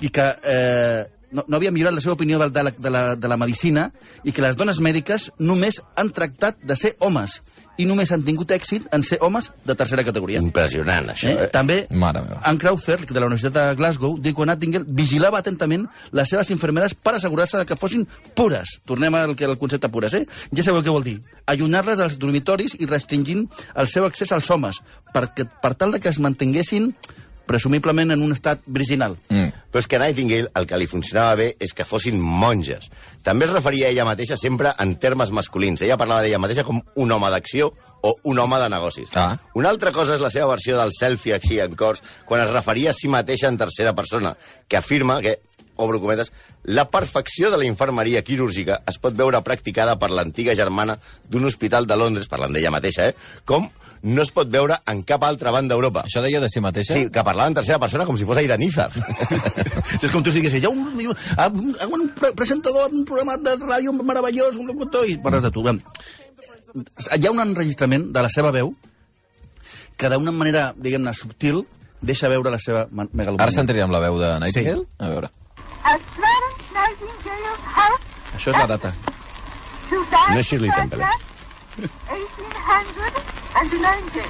i 0.00 0.10
que 0.14 0.26
eh, 0.44 1.04
no, 1.32 1.44
no 1.46 1.56
havien 1.56 1.74
millorat 1.74 1.94
la 1.94 2.00
seva 2.04 2.16
opinió 2.16 2.38
de, 2.38 2.50
de, 2.50 2.62
la, 2.64 2.72
de, 2.72 2.90
la, 2.90 3.04
de 3.16 3.28
la 3.28 3.36
medicina 3.36 3.90
i 4.24 4.32
que 4.32 4.42
les 4.44 4.56
dones 4.56 4.80
mèdiques 4.80 5.30
només 5.38 5.82
han 5.96 6.10
tractat 6.14 6.60
de 6.62 6.76
ser 6.76 6.94
homes 7.00 7.40
i 7.78 7.86
només 7.86 8.10
han 8.12 8.22
tingut 8.26 8.50
èxit 8.50 8.88
en 8.92 9.04
ser 9.06 9.18
homes 9.22 9.50
de 9.64 9.74
tercera 9.78 10.02
categoria. 10.04 10.40
Impressionant, 10.42 11.08
això, 11.12 11.28
Eh? 11.30 11.44
eh? 11.44 11.48
També, 11.54 11.86
Mare 11.90 12.20
meva. 12.24 12.40
Ann 12.44 12.58
Crowther, 12.58 13.06
de 13.06 13.20
la 13.20 13.26
Universitat 13.26 13.54
de 13.54 13.76
Glasgow, 13.78 14.18
diu 14.18 14.34
que 14.34 14.46
Nightingale 14.46 14.84
vigilava 14.88 15.38
atentament 15.38 15.86
les 16.12 16.28
seves 16.28 16.50
infermeres 16.50 16.94
per 16.94 17.14
assegurar-se 17.14 17.58
de 17.58 17.66
que 17.66 17.76
fossin 17.76 18.06
pures. 18.34 18.80
Tornem 18.84 19.14
al, 19.14 19.36
que- 19.36 19.44
al 19.46 19.56
concepte 19.58 19.88
pures, 19.88 20.14
eh? 20.14 20.26
Ja 20.52 20.62
sabeu 20.66 20.82
què 20.82 20.90
vol 20.90 21.04
dir. 21.04 21.20
Allunyar-les 21.46 21.98
dels 21.98 22.18
dormitoris 22.18 22.74
i 22.80 22.86
restringint 22.86 23.46
el 23.76 23.86
seu 23.88 24.04
accés 24.04 24.32
als 24.32 24.50
homes, 24.50 24.82
perquè, 25.14 25.46
per 25.62 25.74
tal 25.74 25.92
de 25.92 26.00
que 26.00 26.08
es 26.10 26.18
mantinguessin 26.18 26.94
presumiblement 27.48 28.12
en 28.14 28.22
un 28.22 28.34
estat 28.36 28.62
virginal. 28.66 29.16
Mm. 29.32 29.64
Però 29.72 29.82
és 29.82 29.88
que 29.88 29.98
a 29.98 30.02
Nightingale 30.04 30.52
el 30.58 30.68
que 30.68 30.78
li 30.78 30.88
funcionava 30.90 31.34
bé 31.40 31.48
és 31.58 31.74
que 31.74 31.86
fossin 31.88 32.20
monges. 32.20 32.90
També 33.26 33.48
es 33.48 33.54
referia 33.56 33.88
a 33.88 33.92
ella 33.94 34.06
mateixa 34.08 34.38
sempre 34.38 34.74
en 34.78 34.94
termes 35.02 35.32
masculins. 35.34 35.82
Ella 35.82 35.98
parlava 36.00 36.22
d'ella 36.24 36.40
mateixa 36.42 36.66
com 36.68 36.78
un 36.78 37.12
home 37.12 37.32
d'acció 37.32 37.72
o 38.02 38.14
un 38.30 38.38
home 38.38 38.60
de 38.62 38.68
negocis. 38.70 39.10
Ah. 39.18 39.32
Una 39.58 39.72
altra 39.72 39.92
cosa 39.92 40.14
és 40.14 40.22
la 40.22 40.30
seva 40.30 40.52
versió 40.52 40.78
del 40.78 40.94
selfie 40.94 41.34
així 41.36 41.58
en 41.64 41.74
cors, 41.74 42.04
quan 42.28 42.44
es 42.44 42.52
referia 42.54 42.92
a 42.92 42.96
si 42.96 43.10
mateixa 43.10 43.50
en 43.50 43.58
tercera 43.58 43.94
persona, 43.96 44.36
que 44.68 44.78
afirma 44.78 45.20
que 45.24 45.38
obro 45.78 46.00
cometes, 46.02 46.32
la 46.64 46.84
perfecció 46.90 47.50
de 47.50 47.58
la 47.58 47.64
infermeria 47.66 48.22
quirúrgica 48.22 48.82
es 48.86 48.98
pot 48.98 49.14
veure 49.16 49.40
practicada 49.46 49.96
per 49.98 50.10
l'antiga 50.10 50.54
germana 50.58 50.98
d'un 51.30 51.44
hospital 51.48 51.86
de 51.86 51.96
Londres, 51.96 52.28
parlant 52.28 52.52
d'ella 52.52 52.70
mateixa, 52.74 53.08
eh? 53.10 53.14
com 53.48 53.66
no 54.02 54.22
es 54.22 54.30
pot 54.30 54.46
veure 54.50 54.76
en 54.86 55.00
cap 55.02 55.24
altra 55.26 55.50
banda 55.50 55.74
d'Europa. 55.74 56.04
Això 56.06 56.20
deia 56.22 56.38
de 56.40 56.48
si 56.52 56.60
mateixa? 56.62 56.94
Sí, 56.94 57.08
que 57.10 57.24
parlava 57.26 57.48
en 57.50 57.56
tercera 57.58 57.80
persona 57.82 58.04
com 58.06 58.16
si 58.16 58.26
fos 58.28 58.38
Aida 58.38 58.56
Nízar. 58.60 58.90
Si 59.98 60.06
és 60.06 60.12
com 60.12 60.22
tu 60.22 60.30
siguis, 60.30 60.52
hi 60.54 60.60
ha 60.62 60.70
un, 60.70 60.84
un, 60.94 61.72
un 61.96 62.02
pre- 62.14 62.30
presentador 62.38 62.90
d'un 62.92 63.02
programa 63.08 63.34
de 63.42 63.56
ràdio 63.58 63.90
meravellós, 63.96 64.54
un 64.60 64.68
locutor, 64.68 65.08
i 65.10 65.16
parles 65.18 65.42
de 65.42 65.50
tu. 65.50 65.64
Hi 65.66 67.26
ha 67.26 67.32
un 67.32 67.40
enregistrament 67.42 68.04
de 68.14 68.22
la 68.22 68.28
seva 68.30 68.52
veu 68.54 68.70
que 69.98 70.10
d'una 70.12 70.30
manera, 70.30 70.68
diguem-ne, 70.78 71.10
subtil, 71.18 71.64
deixa 72.00 72.28
veure 72.30 72.52
la 72.54 72.60
seva 72.62 72.84
ma- 72.92 73.08
megalomania. 73.10 73.48
Ara 73.48 73.56
sentiríem 73.56 73.90
la 73.90 73.98
veu 74.04 74.20
de 74.20 74.28
Nightingale? 74.44 74.84
Sí. 74.84 75.02
A 75.02 75.08
veure. 75.10 75.32
As 75.82 76.04
Florence 76.14 76.68
Nightingale 76.76 77.56
helped 77.74 78.27
Això 78.38 78.52
és 78.52 78.58
la 78.60 78.66
data. 78.70 78.92
No 79.90 80.36
és 80.38 80.46
Shirley 80.46 80.70
Temple? 80.70 81.02
1890. 81.82 84.22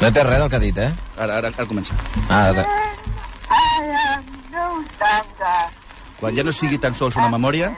No 0.00 0.08
té 0.10 0.24
res 0.26 0.40
del 0.42 0.50
que 0.50 0.58
ha 0.58 0.64
dit, 0.64 0.74
eh? 0.82 0.90
Ara, 1.22 1.38
ara, 1.38 1.54
ara 1.54 1.66
comença. 1.70 1.94
Ah, 2.26 2.50
ara. 2.50 2.66
Quan 6.18 6.34
ja 6.34 6.42
no 6.42 6.50
sigui 6.58 6.82
tan 6.82 6.90
sols 6.98 7.14
una 7.14 7.30
memòria, 7.30 7.70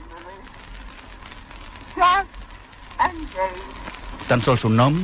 tan 4.33 4.41
sols 4.41 4.65
un 4.65 4.81
nom, 4.81 4.97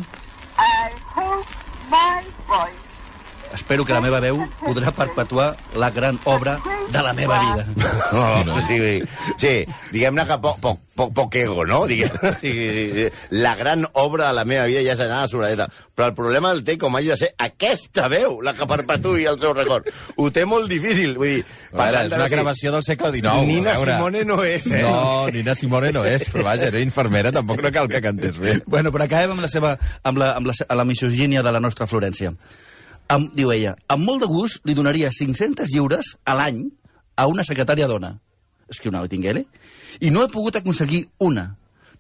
espero 3.53 3.85
que 3.85 3.93
la 3.93 4.01
meva 4.01 4.25
veu 4.25 4.41
podrà 4.65 4.89
perpetuar 4.97 5.53
la 5.77 5.93
gran 5.93 6.17
obra 6.25 6.57
de 6.93 7.03
la 7.03 7.13
meva 7.15 7.39
vida. 7.41 7.67
No, 8.47 8.59
sí, 8.67 8.79
sí, 9.39 9.53
diguem-ne 9.93 10.25
que 10.27 10.37
poc, 10.43 10.59
poc, 10.63 10.79
poc, 10.99 11.13
poc 11.17 11.35
ego, 11.41 11.65
no? 11.67 11.85
Diguem, 11.91 12.11
sí, 12.41 12.51
sí, 12.53 12.85
sí. 12.95 13.05
La 13.31 13.55
gran 13.57 13.87
obra 13.93 14.29
de 14.29 14.35
la 14.41 14.45
meva 14.45 14.67
vida 14.67 14.83
ja 14.85 14.97
s'anava 14.99 15.25
a 15.27 15.31
sobradeta. 15.31 15.69
Però 15.95 16.09
el 16.11 16.15
problema 16.17 16.51
el 16.55 16.63
té 16.65 16.77
com 16.81 16.95
hagi 16.97 17.11
de 17.13 17.17
ser 17.21 17.29
aquesta 17.39 18.09
veu, 18.13 18.39
la 18.43 18.55
que 18.57 18.67
perpetui 18.69 19.27
el 19.31 19.39
seu 19.41 19.53
record. 19.57 19.89
Ho 20.17 20.31
té 20.35 20.47
molt 20.49 20.69
difícil. 20.71 21.15
Vull 21.21 21.37
dir, 21.41 21.45
veure, 21.73 22.05
és 22.07 22.11
de 22.11 22.17
una 22.17 22.25
no 22.25 22.29
ser- 22.29 22.37
gravació 22.39 22.73
del 22.75 22.85
segle 22.87 23.13
XIX. 23.17 23.47
Nina. 23.47 23.77
Simone 23.77 24.25
no 24.25 24.41
és, 24.45 24.67
eh? 24.67 24.83
No, 24.83 25.29
Nina 25.35 25.55
Simone 25.55 25.93
no 25.97 26.05
és, 26.09 26.25
però 26.33 26.47
vaja, 26.49 26.71
era 26.73 26.81
infermera, 26.81 27.33
tampoc 27.33 27.63
no 27.63 27.73
cal 27.73 27.89
que 27.89 28.01
cantés 28.03 28.39
bé. 28.41 28.59
Bueno, 28.67 28.91
però 28.93 29.05
acabem 29.07 29.37
amb 29.37 29.45
la 29.45 29.49
seva 29.53 29.77
amb 30.03 30.19
la, 30.23 30.33
amb 30.41 30.49
la, 30.51 30.57
la 30.77 30.85
misogínia 30.89 31.43
de 31.47 31.53
la 31.53 31.61
nostra 31.61 31.87
Florència. 31.91 32.33
Amb, 33.11 33.33
diu 33.35 33.51
ella, 33.51 33.73
amb 33.91 34.05
molt 34.07 34.21
de 34.23 34.29
gust 34.31 34.61
li 34.69 34.75
donaria 34.79 35.09
500 35.11 35.67
lliures 35.73 36.13
a 36.25 36.37
l'any 36.39 36.61
a 37.21 37.29
una 37.29 37.45
secretària 37.45 37.89
dona. 37.91 38.15
Escriu 38.71 38.93
una 38.93 39.07
Tinguele. 39.09 39.45
I 40.01 40.11
no 40.11 40.25
he 40.25 40.33
pogut 40.33 40.57
aconseguir 40.57 41.09
una. 41.19 41.51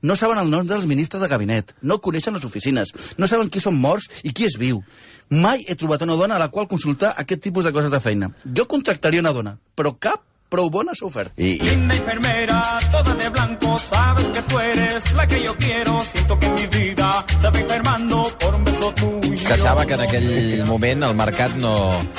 No 0.03 0.17
saben 0.17 0.39
el 0.41 0.49
nom 0.49 0.65
dels 0.65 0.87
ministres 0.89 1.21
de 1.21 1.29
gabinet, 1.29 1.75
no 1.83 1.99
coneixen 2.00 2.33
les 2.33 2.45
oficines, 2.49 2.89
no 3.21 3.27
saben 3.29 3.50
qui 3.53 3.61
són 3.61 3.77
morts 3.77 4.09
i 4.25 4.33
qui 4.33 4.47
és 4.49 4.57
viu. 4.57 4.81
Mai 5.29 5.67
he 5.69 5.77
trobat 5.77 6.07
una 6.07 6.17
dona 6.17 6.39
a 6.39 6.41
la 6.41 6.49
qual 6.49 6.71
consultar 6.71 7.12
aquest 7.21 7.43
tipus 7.45 7.69
de 7.69 7.73
coses 7.77 7.93
de 7.93 8.00
feina. 8.00 8.31
Jo 8.57 8.65
contractaria 8.65 9.21
una 9.21 9.35
dona, 9.37 9.59
però 9.77 9.93
cap 10.00 10.25
prou 10.50 10.71
bona 10.73 10.97
s'ha 10.97 11.07
ofert. 11.07 11.37
I, 11.37 11.53
i, 11.53 11.69
Linda 11.69 11.95
enfermera, 11.95 12.62
toda 12.91 13.15
de 13.15 13.29
blanco, 13.29 13.77
sabes 13.79 14.31
que 14.35 14.43
tú 14.43 14.59
eres 14.59 15.12
la 15.15 15.27
que 15.27 15.45
yo 15.45 15.55
quiero. 15.57 16.00
Siento 16.12 16.39
que 16.39 16.49
mi 16.49 16.67
vida 16.67 17.27
se 17.41 17.50
va 17.50 17.61
enfermando 17.61 18.25
por 18.41 18.55
un 18.55 18.65
beso 18.65 18.93
tuyo. 18.95 19.35
Es 19.35 19.47
queixava 19.47 19.87
que 19.87 19.95
en 19.95 20.03
aquell 20.05 20.65
moment 20.69 21.07
el 21.07 21.15
mercat 21.17 21.55
no, 21.57 21.75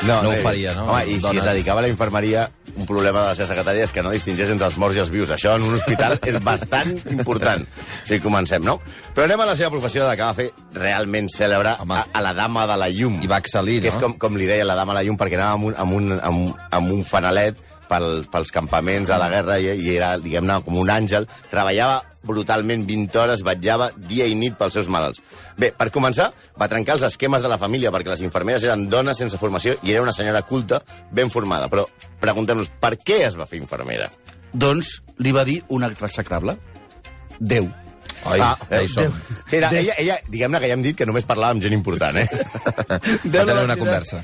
no, 0.08 0.22
no 0.24 0.29
ho 0.29 0.38
faria, 0.46 0.74
no? 0.77 0.88
Home, 0.88 1.03
i 1.12 1.20
si 1.20 1.38
es 1.38 1.46
dedicava 1.46 1.84
a 1.84 1.86
la 1.86 1.91
infermeria, 1.91 2.48
un 2.81 2.88
problema 2.89 3.21
de 3.23 3.31
la 3.31 3.38
seva 3.38 3.50
secretària 3.51 3.85
és 3.88 3.93
que 3.93 4.03
no 4.03 4.13
distingeix 4.13 4.51
entre 4.53 4.67
els 4.67 4.77
morts 4.81 4.97
i 4.97 5.03
els 5.03 5.11
vius. 5.13 5.31
Això 5.33 5.55
en 5.57 5.65
un 5.67 5.77
hospital 5.77 6.17
és 6.29 6.39
bastant 6.43 6.93
important. 7.13 7.65
Si 8.07 8.19
comencem, 8.23 8.65
no? 8.65 8.79
Però 9.15 9.27
anem 9.27 9.43
a 9.43 9.50
la 9.51 9.57
seva 9.59 9.71
professió 9.73 10.07
de 10.07 10.15
que 10.17 10.27
va 10.27 10.38
fer 10.38 10.50
realment 10.77 11.29
cèlebre 11.31 11.75
a, 11.77 12.01
a 12.03 12.23
la 12.25 12.33
dama 12.38 12.65
de 12.69 12.79
la 12.81 12.89
llum. 12.91 13.19
I 13.23 13.29
va 13.31 13.41
excel·lir, 13.43 13.79
que 13.83 13.91
és 13.93 14.00
no? 14.00 14.07
com, 14.07 14.17
com 14.25 14.39
li 14.39 14.50
deia 14.50 14.67
la 14.67 14.77
dama 14.79 14.95
de 14.95 15.01
la 15.01 15.05
llum, 15.07 15.19
perquè 15.21 15.39
anava 15.39 15.59
amb 15.59 15.69
un, 15.69 15.77
amb 15.85 16.00
un, 16.00 16.17
amb, 16.19 16.65
amb 16.79 16.97
un 16.97 17.05
fanalet 17.07 17.61
pel, 17.91 18.24
pels 18.31 18.53
campaments 18.55 19.12
a 19.12 19.19
la 19.21 19.27
guerra 19.31 19.60
i, 19.60 19.67
i 19.75 19.98
era, 19.98 20.15
diguem-ne, 20.21 20.62
com 20.65 20.79
un 20.79 20.91
àngel. 20.93 21.27
Treballava 21.51 22.00
brutalment 22.27 22.86
20 22.88 23.17
hores, 23.17 23.43
vetllava 23.45 23.89
dia 23.98 24.27
i 24.29 24.36
nit 24.38 24.55
pels 24.60 24.77
seus 24.77 24.89
malalts. 24.91 25.21
Bé, 25.60 25.71
per 25.77 25.89
començar, 25.93 26.29
va 26.60 26.69
trencar 26.71 26.98
els 26.98 27.07
esquemes 27.10 27.43
de 27.43 27.51
la 27.51 27.60
família, 27.62 27.91
perquè 27.93 28.13
les 28.13 28.24
infermeres 28.25 28.65
eren 28.67 28.88
dones 28.91 29.19
sense 29.21 29.39
formació 29.41 29.75
i 29.81 29.95
era 29.95 30.05
una 30.05 30.15
senyora 30.15 30.43
culta, 30.48 30.81
ben 31.12 31.33
formada. 31.33 31.69
Però 31.71 31.88
preguntem-nos, 32.21 32.71
per 32.81 32.95
què 33.01 33.24
es 33.27 33.38
va 33.39 33.50
fer 33.50 33.62
infermera? 33.62 34.10
Doncs 34.53 35.00
li 35.24 35.33
va 35.36 35.45
dir 35.48 35.62
un 35.69 35.88
altre 35.88 36.10
execrable. 36.12 36.57
Déu. 37.39 37.71
Ai, 38.29 38.38
ah, 38.43 38.53
ja 38.69 38.81
hi 38.83 38.89
som. 38.91 39.13
Sí, 39.48 39.57
era, 39.57 39.71
ella, 39.74 39.95
ella, 39.98 40.19
diguem-ne 40.29 40.62
que 40.62 40.69
ja 40.69 40.77
hem 40.77 40.83
dit 40.86 40.98
que 40.98 41.07
només 41.10 41.25
parlava 41.25 41.55
amb 41.55 41.63
gent 41.63 41.74
important, 41.74 42.21
eh? 42.21 42.27
Va 42.29 43.00
Déu 43.24 43.41
la 43.41 43.48
tenir 43.50 43.60
va 43.63 43.67
una 43.71 43.79
conversa. 43.79 44.21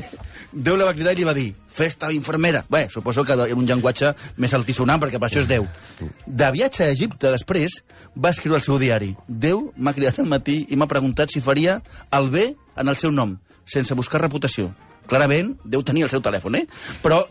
Déu 0.52 0.78
la 0.80 0.86
va 0.88 0.94
cridar 0.96 1.14
i 1.14 1.20
li 1.20 1.26
va 1.28 1.34
dir 1.36 1.50
festa 1.78 2.10
infermera. 2.14 2.64
Bé, 2.70 2.88
suposo 2.90 3.24
que 3.24 3.34
era 3.36 3.46
un 3.54 3.66
llenguatge 3.68 4.14
més 4.42 4.54
altisonant, 4.58 5.00
perquè 5.02 5.20
per 5.20 5.28
això 5.30 5.44
és 5.44 5.48
Déu. 5.50 5.68
De 6.26 6.52
viatge 6.56 6.84
a 6.86 6.92
Egipte 6.94 7.30
després, 7.34 7.82
va 8.18 8.32
escriure 8.34 8.58
al 8.58 8.64
seu 8.66 8.80
diari 8.82 9.12
Déu 9.28 9.72
m'ha 9.78 9.94
cridat 9.94 10.20
al 10.24 10.30
matí 10.32 10.66
i 10.70 10.76
m'ha 10.76 10.88
preguntat 10.90 11.30
si 11.34 11.42
faria 11.42 11.82
el 12.18 12.30
bé 12.34 12.48
en 12.78 12.88
el 12.88 12.98
seu 12.98 13.12
nom, 13.12 13.38
sense 13.66 13.94
buscar 13.94 14.22
reputació. 14.22 14.72
Clarament, 15.08 15.56
Déu 15.64 15.84
tenia 15.84 16.06
el 16.08 16.12
seu 16.12 16.22
telèfon, 16.22 16.56
eh? 16.56 16.66
Però 17.04 17.22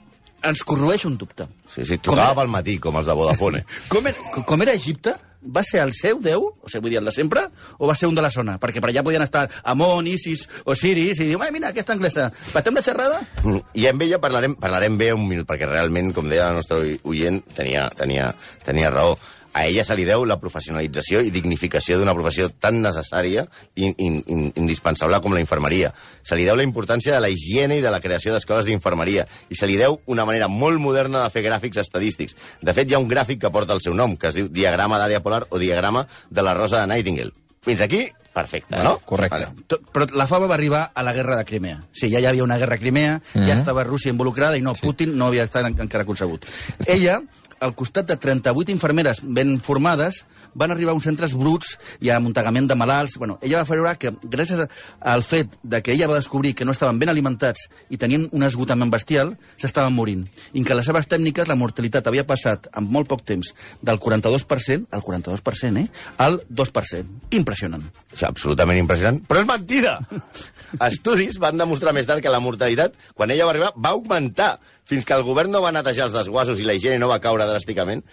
ens 0.46 0.62
corroeix 0.62 1.04
un 1.08 1.16
dubte. 1.18 1.49
Sí, 1.73 1.85
sí, 1.85 1.99
Com 1.99 2.14
era? 2.18 2.35
pel 2.37 2.49
matí, 2.52 2.78
com 2.78 2.94
els 2.96 3.06
de 3.08 3.14
Vodafone. 3.18 3.64
Com 3.88 4.06
era, 4.06 4.42
com 4.46 4.62
era 4.62 4.75
Egipte, 4.76 5.16
va 5.47 5.62
ser 5.65 5.81
el 5.83 5.93
seu 5.95 6.19
déu, 6.21 6.47
o 6.61 6.69
sigui, 6.69 6.83
vull 6.83 6.91
dir, 6.91 6.99
el 6.99 7.05
de 7.05 7.12
sempre, 7.12 7.47
o 7.79 7.87
va 7.87 7.95
ser 7.95 8.09
un 8.09 8.15
de 8.15 8.23
la 8.23 8.31
zona? 8.31 8.59
Perquè 8.61 8.81
per 8.81 8.91
allà 8.91 9.03
podien 9.07 9.23
estar 9.23 9.49
Amon, 9.65 10.07
Isis, 10.07 10.49
Osiris, 10.65 11.21
i 11.21 11.25
diu, 11.31 11.43
"Ai, 11.43 11.53
mira, 11.53 11.69
aquesta 11.69 11.93
anglesa, 11.93 12.33
batem 12.55 12.75
la 12.75 12.83
xerrada? 12.83 13.21
Mm, 13.45 13.59
I 13.75 13.87
amb 13.87 14.03
ella 14.03 14.21
parlarem, 14.21 14.55
parlarem 14.57 14.99
bé 14.99 15.12
un 15.12 15.26
minut, 15.29 15.47
perquè 15.47 15.67
realment, 15.69 16.12
com 16.15 16.29
deia 16.29 16.49
el 16.50 16.57
nostre 16.57 16.76
oi- 16.79 17.00
oient, 17.05 17.43
tenia, 17.55 17.88
tenia, 17.91 18.35
tenia 18.65 18.91
raó. 18.91 19.19
A 19.56 19.62
ella 19.64 19.82
se 19.88 19.94
li 19.96 20.04
deu 20.04 20.26
la 20.28 20.36
professionalització 20.36 21.22
i 21.25 21.30
dignificació 21.32 21.96
d'una 21.96 22.12
professió 22.12 22.50
tan 22.60 22.82
necessària 22.84 23.46
i 23.75 23.86
in, 23.96 24.18
in, 24.28 24.42
indispensable 24.60 25.16
com 25.25 25.32
la 25.32 25.40
infermeria. 25.40 25.94
Se 26.22 26.36
li 26.36 26.44
deu 26.44 26.58
la 26.60 26.66
importància 26.66 27.14
de 27.14 27.20
la 27.25 27.30
higiene 27.32 27.78
i 27.78 27.84
de 27.84 27.90
la 27.94 28.02
creació 28.04 28.34
d'escoles 28.34 28.68
d'infermeria. 28.68 29.25
I 29.48 29.56
se 29.56 29.66
li 29.70 29.78
deu 29.80 29.96
una 30.12 30.26
manera 30.28 30.48
molt 30.52 30.76
moderna 30.82 31.22
de 31.25 31.30
fer 31.32 31.42
gràfics 31.48 31.80
estadístics. 31.80 32.36
De 32.60 32.75
fet, 32.76 32.90
hi 32.90 32.94
ha 32.98 33.00
un 33.00 33.08
gràfic 33.08 33.40
que 33.40 33.50
porta 33.54 33.72
el 33.72 33.80
seu 33.80 33.94
nom, 33.96 34.16
que 34.20 34.28
es 34.28 34.34
diu 34.36 34.48
diagrama 34.52 34.98
d'àrea 35.00 35.22
polar 35.25 35.46
o 35.48 35.58
diagrama 35.58 36.06
de 36.28 36.42
la 36.44 36.52
rosa 36.54 36.82
de 36.84 36.92
Nightingale. 36.92 37.32
Fins 37.64 37.80
aquí, 37.80 38.04
perfecte, 38.36 38.76
no? 38.84 38.98
Correcte. 39.08 39.48
To- 39.66 39.80
Però 39.90 40.04
la 40.14 40.26
fama 40.28 40.46
va 40.46 40.54
arribar 40.54 40.92
a 40.94 41.02
la 41.02 41.12
guerra 41.16 41.38
de 41.40 41.44
Crimea. 41.48 41.80
Sí, 41.92 42.10
ja 42.12 42.20
hi 42.20 42.26
havia 42.28 42.44
una 42.44 42.58
guerra 42.60 42.76
a 42.76 42.78
Crimea, 42.78 43.16
mm 43.16 43.40
-hmm. 43.40 43.46
ja 43.48 43.54
estava 43.56 43.82
Rússia 43.84 44.10
involucrada 44.12 44.56
i 44.56 44.60
no, 44.60 44.75
Putin 44.75 45.16
no 45.16 45.26
havia 45.26 45.44
estat 45.44 45.64
en- 45.64 45.80
encara 45.80 46.04
concebut. 46.04 46.44
Ella, 46.86 47.22
al 47.66 47.75
costat 47.75 48.06
de 48.08 48.16
38 48.16 48.73
infermeres 48.73 49.20
ben 49.23 49.56
formades, 49.61 50.25
van 50.54 50.73
arribar 50.73 50.94
a 50.94 50.99
uns 50.99 51.04
centres 51.04 51.35
bruts 51.37 51.75
i 52.00 52.11
a 52.11 52.16
amuntegament 52.16 52.68
de 52.70 52.76
malalts. 52.78 53.18
Bueno, 53.20 53.38
ella 53.42 53.61
va 53.61 53.68
fer 53.68 53.78
veure 53.80 53.94
que, 54.00 54.12
gràcies 54.32 54.64
al 55.00 55.25
fet 55.26 55.58
de 55.62 55.82
que 55.82 55.92
ella 55.92 56.08
va 56.08 56.18
descobrir 56.18 56.54
que 56.54 56.64
no 56.64 56.73
estaven 56.73 56.99
ben 57.02 57.12
alimentats 57.12 57.66
i 57.90 58.00
tenien 58.00 58.28
un 58.32 58.46
esgotament 58.46 58.90
bestial, 58.92 59.35
s'estaven 59.61 59.94
morint. 59.96 60.25
I 60.54 60.64
que 60.64 60.78
les 60.78 60.88
seves 60.88 61.08
tècniques 61.11 61.49
la 61.50 61.58
mortalitat 61.58 62.06
havia 62.08 62.26
passat 62.26 62.70
en 62.73 62.88
molt 62.88 63.11
poc 63.11 63.26
temps 63.26 63.52
del 63.82 64.00
42%, 64.00 64.88
al 64.90 65.04
42%, 65.04 65.82
eh?, 65.82 65.88
al 66.23 66.40
2%. 66.49 67.20
Impressionant. 67.37 67.85
És 68.14 68.25
absolutament 68.25 68.80
impressionant, 68.80 69.20
però 69.28 69.42
és 69.42 69.50
mentida! 69.50 69.99
Estudis 70.88 71.38
van 71.42 71.58
demostrar 71.61 71.94
més 71.96 72.08
tard 72.08 72.23
que 72.25 72.32
la 72.32 72.42
mortalitat, 72.42 72.96
quan 73.14 73.30
ella 73.30 73.46
va 73.46 73.54
arribar, 73.54 73.73
va 73.76 73.94
augmentar. 73.94 74.56
Fins 74.87 75.07
que 75.07 75.16
el 75.16 75.25
govern 75.26 75.50
no 75.50 75.62
va 75.64 75.73
netejar 75.75 76.07
els 76.07 76.14
desguassos 76.14 76.61
i 76.62 76.66
la 76.66 76.76
higiene 76.76 77.00
no 77.02 77.11
va 77.11 77.23
caure 77.23 77.49
dràsticament, 77.49 78.05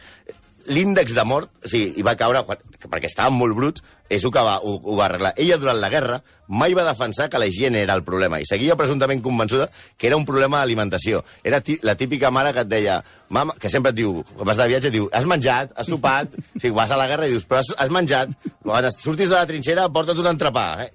l'índex 0.73 1.13
de 1.13 1.25
mort, 1.27 1.51
o 1.63 1.69
sigui, 1.69 1.91
hi 1.99 2.05
va 2.05 2.15
caure, 2.19 2.43
perquè 2.85 3.09
estaven 3.09 3.35
molt 3.37 3.55
bruts, 3.57 3.83
és 4.09 4.23
el 4.23 4.31
que 4.33 4.43
va, 4.45 4.59
ho, 4.63 4.77
ho 4.79 4.95
va 4.97 5.07
arreglar. 5.09 5.33
Ella, 5.37 5.59
durant 5.61 5.79
la 5.81 5.91
guerra, 5.91 6.21
mai 6.47 6.73
va 6.73 6.85
defensar 6.87 7.29
que 7.29 7.39
la 7.39 7.47
higiene 7.47 7.81
era 7.81 7.95
el 7.95 8.03
problema 8.03 8.39
i 8.39 8.47
seguia 8.47 8.75
presumptament 8.79 9.21
convençuda 9.23 9.69
que 9.97 10.07
era 10.07 10.17
un 10.17 10.25
problema 10.25 10.59
d'alimentació. 10.59 11.23
Era 11.43 11.61
la 11.81 11.95
típica 11.95 12.31
mare 12.31 12.53
que 12.53 12.63
et 12.65 12.69
deia, 12.69 12.99
mama, 13.29 13.55
que 13.59 13.69
sempre 13.69 13.93
et 13.93 13.97
diu, 13.97 14.21
quan 14.35 14.47
vas 14.49 14.59
de 14.59 14.67
viatge, 14.69 14.91
diu, 14.93 15.09
has 15.13 15.27
menjat, 15.29 15.73
has 15.75 15.89
sopat, 15.89 16.33
o 16.55 16.59
sigui, 16.59 16.73
vas 16.75 16.91
a 16.91 16.99
la 16.99 17.07
guerra 17.09 17.27
i 17.27 17.33
dius, 17.33 17.47
però 17.49 17.61
has, 17.61 17.71
has 17.77 17.91
menjat, 17.93 18.33
quan 18.63 18.89
surtis 18.93 19.29
de 19.29 19.35
la 19.35 19.47
trinxera, 19.49 19.89
porta't 19.93 20.19
un 20.19 20.31
entrepà. 20.33 20.67
Eh? 20.85 20.89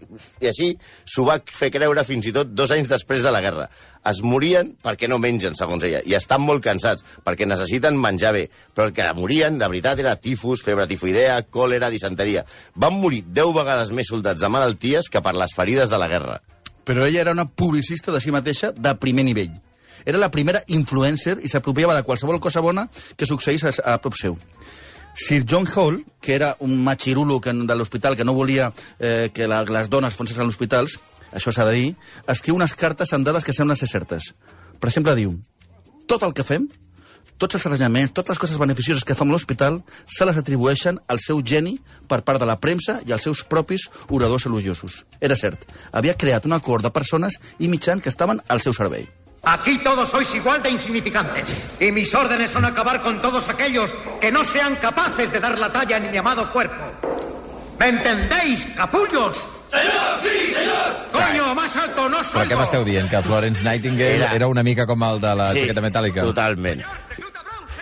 I 0.44 0.50
així 0.52 0.72
s'ho 1.04 1.26
va 1.28 1.38
fer 1.60 1.72
creure 1.74 2.04
fins 2.08 2.28
i 2.28 2.34
tot 2.34 2.52
dos 2.52 2.74
anys 2.74 2.90
després 2.90 3.24
de 3.24 3.32
la 3.34 3.42
guerra. 3.44 3.68
Es 4.08 4.20
morien 4.22 4.70
perquè 4.84 5.08
no 5.10 5.18
mengen, 5.20 5.56
segons 5.58 5.84
ella, 5.84 6.00
i 6.06 6.14
estan 6.16 6.40
molt 6.44 6.62
cansats, 6.64 7.04
perquè 7.26 7.46
necessiten 7.48 7.98
menjar 8.00 8.32
bé. 8.36 8.44
Però 8.74 8.88
el 8.88 8.94
que 8.96 9.06
morien, 9.18 9.58
de 9.60 9.68
veritat, 9.68 10.00
era 10.00 10.14
tifus, 10.16 10.62
febre 10.64 10.86
tifoidea, 10.88 11.40
còlera, 11.52 11.90
disenteria. 11.92 12.44
Van 12.74 12.96
morir 12.96 13.24
10 13.26 13.52
vegades 13.56 13.92
més 13.96 14.08
soldats 14.08 14.40
de 14.40 14.52
malalties 14.52 15.10
que 15.12 15.22
per 15.24 15.34
les 15.38 15.54
ferides 15.54 15.90
de 15.90 16.00
la 16.00 16.08
guerra. 16.10 16.40
Però 16.84 17.06
ella 17.06 17.20
era 17.20 17.32
una 17.36 17.48
publicista 17.48 18.12
de 18.12 18.20
si 18.20 18.32
mateixa 18.34 18.72
de 18.72 18.94
primer 19.00 19.24
nivell. 19.24 19.54
Era 20.04 20.18
la 20.18 20.30
primera 20.30 20.62
influencer 20.72 21.38
i 21.42 21.50
s'apropiava 21.50 21.96
de 21.96 22.04
qualsevol 22.06 22.40
cosa 22.40 22.62
bona 22.64 22.86
que 23.16 23.26
succeís 23.26 23.64
a, 23.64 23.72
a 23.94 23.98
prop 24.02 24.16
seu. 24.16 24.38
Sir 25.18 25.44
John 25.44 25.66
Hall, 25.74 26.04
que 26.20 26.34
era 26.34 26.56
un 26.60 26.76
machirulo 26.84 27.40
que, 27.40 27.52
de 27.52 27.74
l'hospital 27.74 28.16
que 28.16 28.24
no 28.24 28.34
volia 28.34 28.72
eh, 29.00 29.30
que 29.34 29.48
la, 29.50 29.64
les 29.66 29.90
dones 29.90 30.14
fossin 30.14 30.38
als 30.38 30.54
hospitals, 30.54 31.00
això 31.34 31.52
s'ha 31.52 31.66
de 31.66 31.74
dir, 31.74 31.88
escriu 32.30 32.56
unes 32.56 32.74
cartes 32.78 33.12
amb 33.12 33.26
dades 33.26 33.44
que 33.44 33.52
semblen 33.52 33.76
ser 33.76 33.90
certes. 33.90 34.32
Per 34.78 34.88
exemple, 34.88 35.16
diu, 35.18 35.34
tot 36.06 36.22
el 36.22 36.32
que 36.32 36.46
fem, 36.46 36.68
tots 37.38 37.54
els 37.54 37.66
arranjaments, 37.66 38.12
totes 38.12 38.34
les 38.34 38.38
coses 38.42 38.58
beneficioses 38.58 39.04
que 39.06 39.14
fem 39.14 39.30
a 39.30 39.32
l'hospital, 39.32 39.80
se 40.06 40.26
les 40.26 40.36
atribueixen 40.36 40.98
al 41.08 41.20
seu 41.22 41.40
geni 41.42 41.78
per 42.10 42.20
part 42.26 42.40
de 42.42 42.46
la 42.50 42.58
premsa 42.60 42.98
i 43.06 43.12
als 43.14 43.22
seus 43.22 43.44
propis 43.44 43.88
oradors 44.08 44.44
elogiosos. 44.46 45.04
Era 45.20 45.36
cert, 45.36 45.64
havia 45.92 46.14
creat 46.18 46.44
un 46.46 46.52
acord 46.58 46.82
de 46.84 46.90
persones 46.90 47.38
i 47.58 47.68
mitjans 47.68 48.02
que 48.02 48.10
estaven 48.10 48.42
al 48.48 48.60
seu 48.60 48.74
servei. 48.74 49.08
Aquí 49.44 49.78
todos 49.78 50.10
sois 50.10 50.34
igual 50.34 50.60
de 50.62 50.70
insignificantes. 50.70 51.54
Y 51.80 51.92
mis 51.92 52.12
órdenes 52.14 52.50
son 52.50 52.64
acabar 52.64 53.00
con 53.02 53.22
todos 53.22 53.48
aquellos 53.48 53.94
que 54.20 54.32
no 54.32 54.44
sean 54.44 54.74
capaces 54.76 55.30
de 55.32 55.38
dar 55.40 55.56
la 55.58 55.70
talla 55.72 55.96
en 55.98 56.10
mi 56.10 56.18
amado 56.18 56.50
cuerpo. 56.52 56.74
¿Me 57.78 57.88
entendéis, 57.88 58.66
capullos? 58.76 59.46
¡Señor, 59.70 60.18
sí, 60.22 60.52
señor! 60.54 61.06
¡Coño, 61.12 61.54
más 61.54 61.76
alto 61.76 62.08
no 62.08 62.18
Però 62.18 62.24
soy! 62.24 62.48
què 62.48 62.56
m'esteu 62.56 62.84
dient? 62.84 63.06
Que 63.12 63.20
Florence 63.22 63.62
Nightingale 63.62 64.14
era, 64.16 64.24
Era- 64.26 64.34
era 64.40 64.46
una 64.48 64.62
mica 64.64 64.86
com 64.88 65.02
el 65.04 65.20
de 65.20 65.34
la 65.36 65.52
Sí, 65.52 65.60
jaqueta 65.60 65.82
metàl·lica? 65.84 66.22
totalment. 66.24 66.82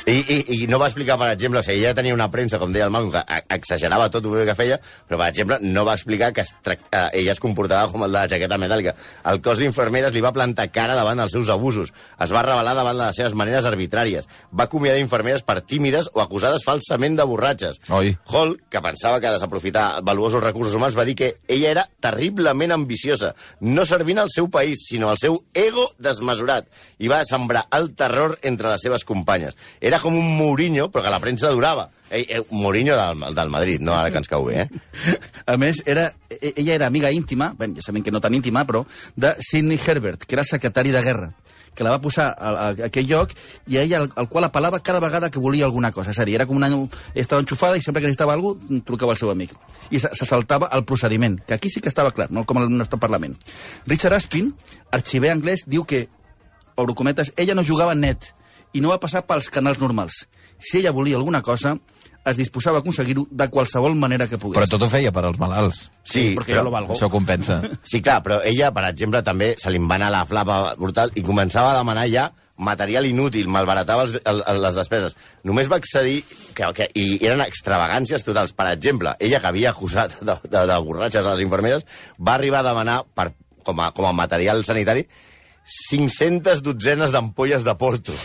I, 0.06 0.12
i, 0.30 0.36
I 0.62 0.66
no 0.70 0.78
va 0.78 0.86
explicar, 0.86 1.16
per 1.18 1.32
exemple, 1.32 1.58
o 1.58 1.64
sigui, 1.66 1.80
ella 1.82 1.94
tenia 1.98 2.14
una 2.14 2.28
premsa, 2.30 2.60
com 2.62 2.70
deia 2.70 2.84
el 2.86 2.92
Malcolm, 2.94 3.10
que 3.10 3.40
exagerava 3.56 4.06
tot 4.14 4.24
el 4.30 4.44
que 4.46 4.54
feia, 4.54 4.76
però, 5.08 5.18
per 5.18 5.26
exemple, 5.32 5.56
no 5.66 5.82
va 5.84 5.96
explicar 5.98 6.28
que 6.32 6.44
es 6.44 6.52
trac- 6.62 6.84
eh, 6.94 7.08
ella 7.22 7.32
es 7.34 7.40
comportava 7.42 7.90
com 7.90 8.04
el 8.06 8.12
de 8.12 8.20
la 8.20 8.28
jaqueta 8.30 8.54
metàl·lica. 8.62 8.92
El 9.32 9.40
cos 9.42 9.58
d'infermeres 9.58 10.14
li 10.14 10.22
va 10.22 10.30
plantar 10.36 10.68
cara 10.70 10.94
davant 10.94 11.18
dels 11.18 11.34
seus 11.34 11.50
abusos. 11.50 11.90
Es 12.22 12.30
va 12.30 12.44
revelar 12.46 12.76
davant 12.78 12.94
de 13.00 13.08
les 13.08 13.18
seves 13.18 13.34
maneres 13.34 13.66
arbitràries. 13.66 14.28
Va 14.54 14.68
acomiadar 14.70 15.00
infermeres 15.02 15.42
per 15.42 15.58
tímides 15.66 16.06
o 16.14 16.22
acusades 16.22 16.62
falsament 16.62 17.18
de 17.18 17.26
borratxes. 17.26 17.80
Oi. 17.90 18.14
Hall, 18.30 18.54
que 18.70 18.80
pensava 18.86 19.18
que 19.20 19.34
desaprofitar 19.34 20.04
valuosos 20.06 20.40
recursos 20.44 20.78
humans, 20.78 20.94
va 20.96 21.04
dir 21.04 21.16
que 21.18 21.32
ella 21.48 21.72
era 21.72 21.86
terriblement 21.98 22.76
ambiciosa, 22.78 23.34
no 23.60 23.84
servint 23.84 24.22
al 24.22 24.30
seu 24.30 24.46
país, 24.54 24.86
sinó 24.86 25.10
al 25.10 25.18
seu 25.18 25.40
ego 25.52 25.90
desmesurat, 25.98 26.70
i 27.02 27.10
va 27.10 27.24
sembrar 27.26 27.66
el 27.74 27.90
terror 27.98 28.38
entre 28.46 28.70
les 28.70 28.86
seves 28.86 29.02
companyes. 29.04 29.58
Era 29.80 29.95
com 30.02 30.16
un 30.16 30.36
Mourinho, 30.38 30.90
però 30.92 31.04
que 31.04 31.12
la 31.12 31.20
premsa 31.22 31.50
durava. 31.54 31.88
Ei, 32.10 32.26
eh, 32.30 32.42
Mourinho 32.50 32.94
del, 32.96 33.24
del 33.34 33.50
Madrid, 33.50 33.82
no 33.82 33.96
ara 33.96 34.12
que 34.14 34.20
ens 34.22 34.30
cau 34.30 34.44
bé, 34.46 34.66
eh? 34.66 34.68
A 35.52 35.56
més, 35.58 35.82
era, 35.86 36.08
e- 36.30 36.52
ella 36.54 36.76
era 36.76 36.86
amiga 36.86 37.10
íntima, 37.10 37.52
bé, 37.58 37.72
ja 37.74 37.82
sabem 37.82 38.04
que 38.06 38.14
no 38.14 38.20
tan 38.22 38.34
íntima, 38.34 38.64
però, 38.66 38.84
de 39.16 39.34
Sidney 39.42 39.80
Herbert, 39.80 40.24
que 40.24 40.38
era 40.38 40.46
el 40.46 40.50
secretari 40.50 40.94
de 40.94 41.02
guerra 41.02 41.32
que 41.76 41.84
la 41.84 41.90
va 41.92 42.00
posar 42.00 42.30
a, 42.32 42.50
a, 42.50 42.68
a 42.70 42.86
aquell 42.88 43.06
lloc 43.06 43.34
i 43.68 43.76
a 43.76 43.82
ella 43.84 43.98
al, 44.00 44.08
al 44.16 44.30
qual 44.32 44.46
apel·lava 44.48 44.80
cada 44.82 44.98
vegada 45.04 45.28
que 45.30 45.38
volia 45.38 45.66
alguna 45.68 45.92
cosa. 45.92 46.10
És 46.10 46.18
a 46.18 46.24
dir, 46.24 46.38
era 46.38 46.46
com 46.48 46.56
una... 46.56 46.70
Estava 47.14 47.44
enxufada 47.44 47.76
i 47.76 47.84
sempre 47.84 48.00
que 48.00 48.08
necessitava 48.08 48.32
alguna 48.32 48.56
cosa 48.64 48.80
trucava 48.88 49.12
al 49.12 49.20
seu 49.20 49.30
amic. 49.30 49.52
I 49.92 50.00
se, 50.00 50.10
se 50.16 50.26
saltava 50.26 50.70
el 50.72 50.86
procediment, 50.88 51.36
que 51.44 51.54
aquí 51.54 51.70
sí 51.70 51.84
que 51.84 51.92
estava 51.92 52.14
clar, 52.16 52.30
no 52.32 52.46
com 52.48 52.58
al 52.58 52.72
nostre 52.72 52.98
Parlament. 52.98 53.36
Richard 53.86 54.16
Aspin, 54.16 54.54
arxiver 54.90 55.30
anglès, 55.34 55.66
diu 55.68 55.84
que, 55.84 56.06
obro 56.80 56.96
cometes, 56.96 57.34
ella 57.36 57.54
no 57.54 57.64
jugava 57.66 57.94
net 57.94 58.32
i 58.76 58.82
no 58.84 58.92
va 58.92 59.00
passar 59.02 59.24
pels 59.26 59.48
canals 59.52 59.80
normals. 59.82 60.24
Si 60.58 60.78
ella 60.80 60.92
volia 60.96 61.16
alguna 61.16 61.42
cosa, 61.44 61.74
es 62.26 62.36
disposava 62.36 62.80
a 62.80 62.82
aconseguir-ho 62.82 63.26
de 63.30 63.46
qualsevol 63.50 63.94
manera 63.94 64.26
que 64.26 64.38
pogués. 64.38 64.58
Però 64.58 64.68
tot 64.70 64.82
ho 64.82 64.88
feia 64.90 65.12
per 65.14 65.22
als 65.28 65.38
malalts. 65.38 65.84
Sí, 66.02 66.32
perquè 66.36 66.56
jo 66.58 66.64
lo 66.66 66.72
valgo. 66.74 66.96
Això 66.96 67.10
ho 67.10 67.12
compensa. 67.12 67.60
Sí, 67.90 68.00
clar, 68.02 68.18
però 68.24 68.40
ella, 68.44 68.72
per 68.74 68.88
exemple, 68.88 69.22
també 69.22 69.54
se 69.62 69.70
li 69.70 69.78
va 69.78 69.94
anar 69.98 70.10
la 70.12 70.24
flapa 70.26 70.74
brutal 70.80 71.14
i 71.14 71.22
començava 71.26 71.70
a 71.72 71.78
demanar 71.78 72.08
ja 72.10 72.26
material 72.56 73.04
inútil, 73.04 73.50
malbaratava 73.52 74.06
els, 74.06 74.16
el, 74.24 74.40
el, 74.48 74.60
les 74.64 74.76
despeses. 74.78 75.16
Només 75.44 75.68
va 75.70 75.78
accedir, 75.78 76.22
que, 76.56 76.70
que, 76.74 76.88
i 76.96 77.18
eren 77.20 77.44
extravagàncies 77.44 78.24
totals. 78.26 78.56
Per 78.56 78.68
exemple, 78.72 79.12
ella 79.20 79.42
que 79.42 79.50
havia 79.52 79.74
acusat 79.74 80.18
de, 80.22 80.38
de, 80.48 80.64
de 80.72 80.80
borratxes 80.88 81.22
a 81.22 81.36
les 81.36 81.44
infermeres, 81.44 81.86
va 82.18 82.34
arribar 82.38 82.64
a 82.64 82.70
demanar, 82.70 83.02
per, 83.14 83.30
com, 83.62 83.84
a, 83.84 83.92
com 83.96 84.08
a 84.08 84.16
material 84.16 84.64
sanitari, 84.64 85.06
500 85.90 86.64
dotzenes 86.64 87.12
d'ampolles 87.12 87.66
de 87.66 87.76
porto. 87.76 88.16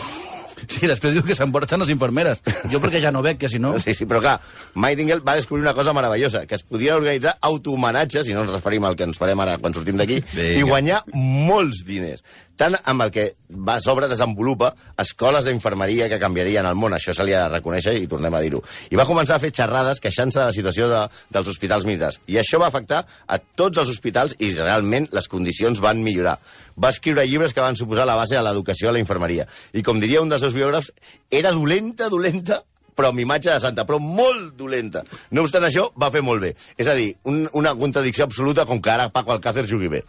Sí, 0.68 0.86
després 0.88 1.15
diu 1.15 1.25
que 1.25 1.36
s'emborratxen 1.38 1.82
les 1.84 1.91
infermeres. 1.94 2.41
Jo 2.72 2.82
perquè 2.84 3.01
ja 3.03 3.12
no 3.13 3.24
veig, 3.25 3.39
que 3.41 3.50
si 3.51 3.60
no... 3.62 3.74
Sí, 3.82 3.96
sí, 3.98 4.08
però 4.10 4.22
clar, 4.24 4.38
Nightingale 4.75 5.25
va 5.25 5.38
descobrir 5.39 5.65
una 5.65 5.75
cosa 5.77 5.94
meravellosa, 5.98 6.46
que 6.48 6.56
es 6.58 6.63
podia 6.68 6.96
organitzar 7.00 7.38
autohomenatges, 7.41 8.27
si 8.27 8.38
no 8.38 8.46
ens 8.46 8.53
referim 8.53 8.86
al 8.86 8.98
que 9.00 9.08
ens 9.10 9.20
farem 9.22 9.39
ara 9.44 9.58
quan 9.62 9.75
sortim 9.75 10.00
d'aquí, 10.00 10.22
i 10.58 10.63
guanyar 10.65 11.03
molts 11.13 11.84
diners. 11.88 12.24
Tant 12.62 12.75
amb 12.86 13.08
el 13.08 13.10
que 13.10 13.24
va 13.68 13.80
sobre 13.82 14.06
desenvolupa 14.12 14.70
escoles 15.01 15.48
d'infermeria 15.48 16.08
que 16.12 16.20
canviarien 16.22 16.68
el 16.70 16.77
món, 16.77 16.94
això 16.94 17.15
se 17.15 17.25
li 17.25 17.34
ha 17.34 17.48
de 17.48 17.56
reconèixer 17.56 17.96
i 17.98 18.06
tornem 18.12 18.36
a 18.38 18.41
dir-ho. 18.44 18.62
I 18.94 19.00
va 19.00 19.08
començar 19.10 19.39
a 19.39 19.41
fer 19.41 19.50
xerrades 19.56 20.01
queixant-se 20.03 20.39
de 20.39 20.46
la 20.46 20.53
situació 20.53 20.89
de, 20.91 21.00
dels 21.34 21.50
hospitals 21.50 21.88
militars. 21.89 22.20
I 22.30 22.38
això 22.41 22.62
va 22.62 22.70
afectar 22.70 23.01
a 23.25 23.39
tots 23.41 23.82
els 23.82 23.89
hospitals 23.89 24.38
i 24.38 24.51
realment 24.53 25.10
les 25.15 25.30
condicions 25.32 25.82
van 25.82 26.03
millorar. 26.06 26.38
Va 26.82 26.90
escriure 26.90 27.28
llibres 27.28 27.54
que 27.54 27.62
van 27.62 27.78
suposar 27.78 28.08
la 28.10 28.18
base 28.18 28.36
de 28.38 28.44
l'educació 28.46 28.90
a 28.90 28.96
la 28.96 29.02
infermeria. 29.04 29.48
I 29.74 29.84
com 29.86 30.02
diria 30.02 30.22
un 30.24 30.32
dels 30.32 30.42
seus 30.42 30.58
biògrafs, 30.58 30.92
era 31.30 31.52
dolenta, 31.54 32.10
dolenta, 32.10 32.62
però 32.96 33.12
amb 33.12 33.22
imatge 33.24 33.52
de 33.52 33.60
santa, 33.64 33.86
però 33.88 34.00
molt 34.02 34.56
dolenta. 34.60 35.04
No 35.32 35.46
obstant 35.46 35.66
això, 35.68 35.90
va 36.00 36.12
fer 36.14 36.24
molt 36.26 36.44
bé. 36.44 36.56
És 36.78 36.90
a 36.90 36.98
dir, 36.98 37.12
un, 37.30 37.46
una 37.58 37.76
contradicció 37.78 38.26
absoluta 38.28 38.66
com 38.70 38.82
que 38.82 38.92
ara 38.94 39.12
Paco 39.14 39.36
Alcácer 39.36 39.68
jugui 39.70 39.92
bé. 39.92 40.04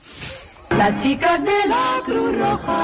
Las 0.79 1.03
chicas 1.03 1.43
de 1.45 1.57
la 1.69 2.01
Cruz 2.07 2.33
Roja, 2.39 2.77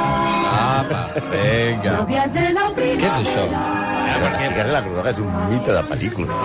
Apa, 0.78 1.00
novias 1.16 2.32
de 2.34 2.50
la 2.52 2.66
Què 2.76 2.90
és 2.98 3.14
això? 3.22 3.46
Ah, 3.56 4.18
les 4.22 4.36
xiques 4.42 4.66
de 4.66 4.72
la 4.74 4.82
Cruz 4.84 4.96
Roja 4.98 5.14
és 5.14 5.22
un 5.24 5.32
mite 5.48 5.72
de 5.72 5.82
pel·lícula. 5.88 6.38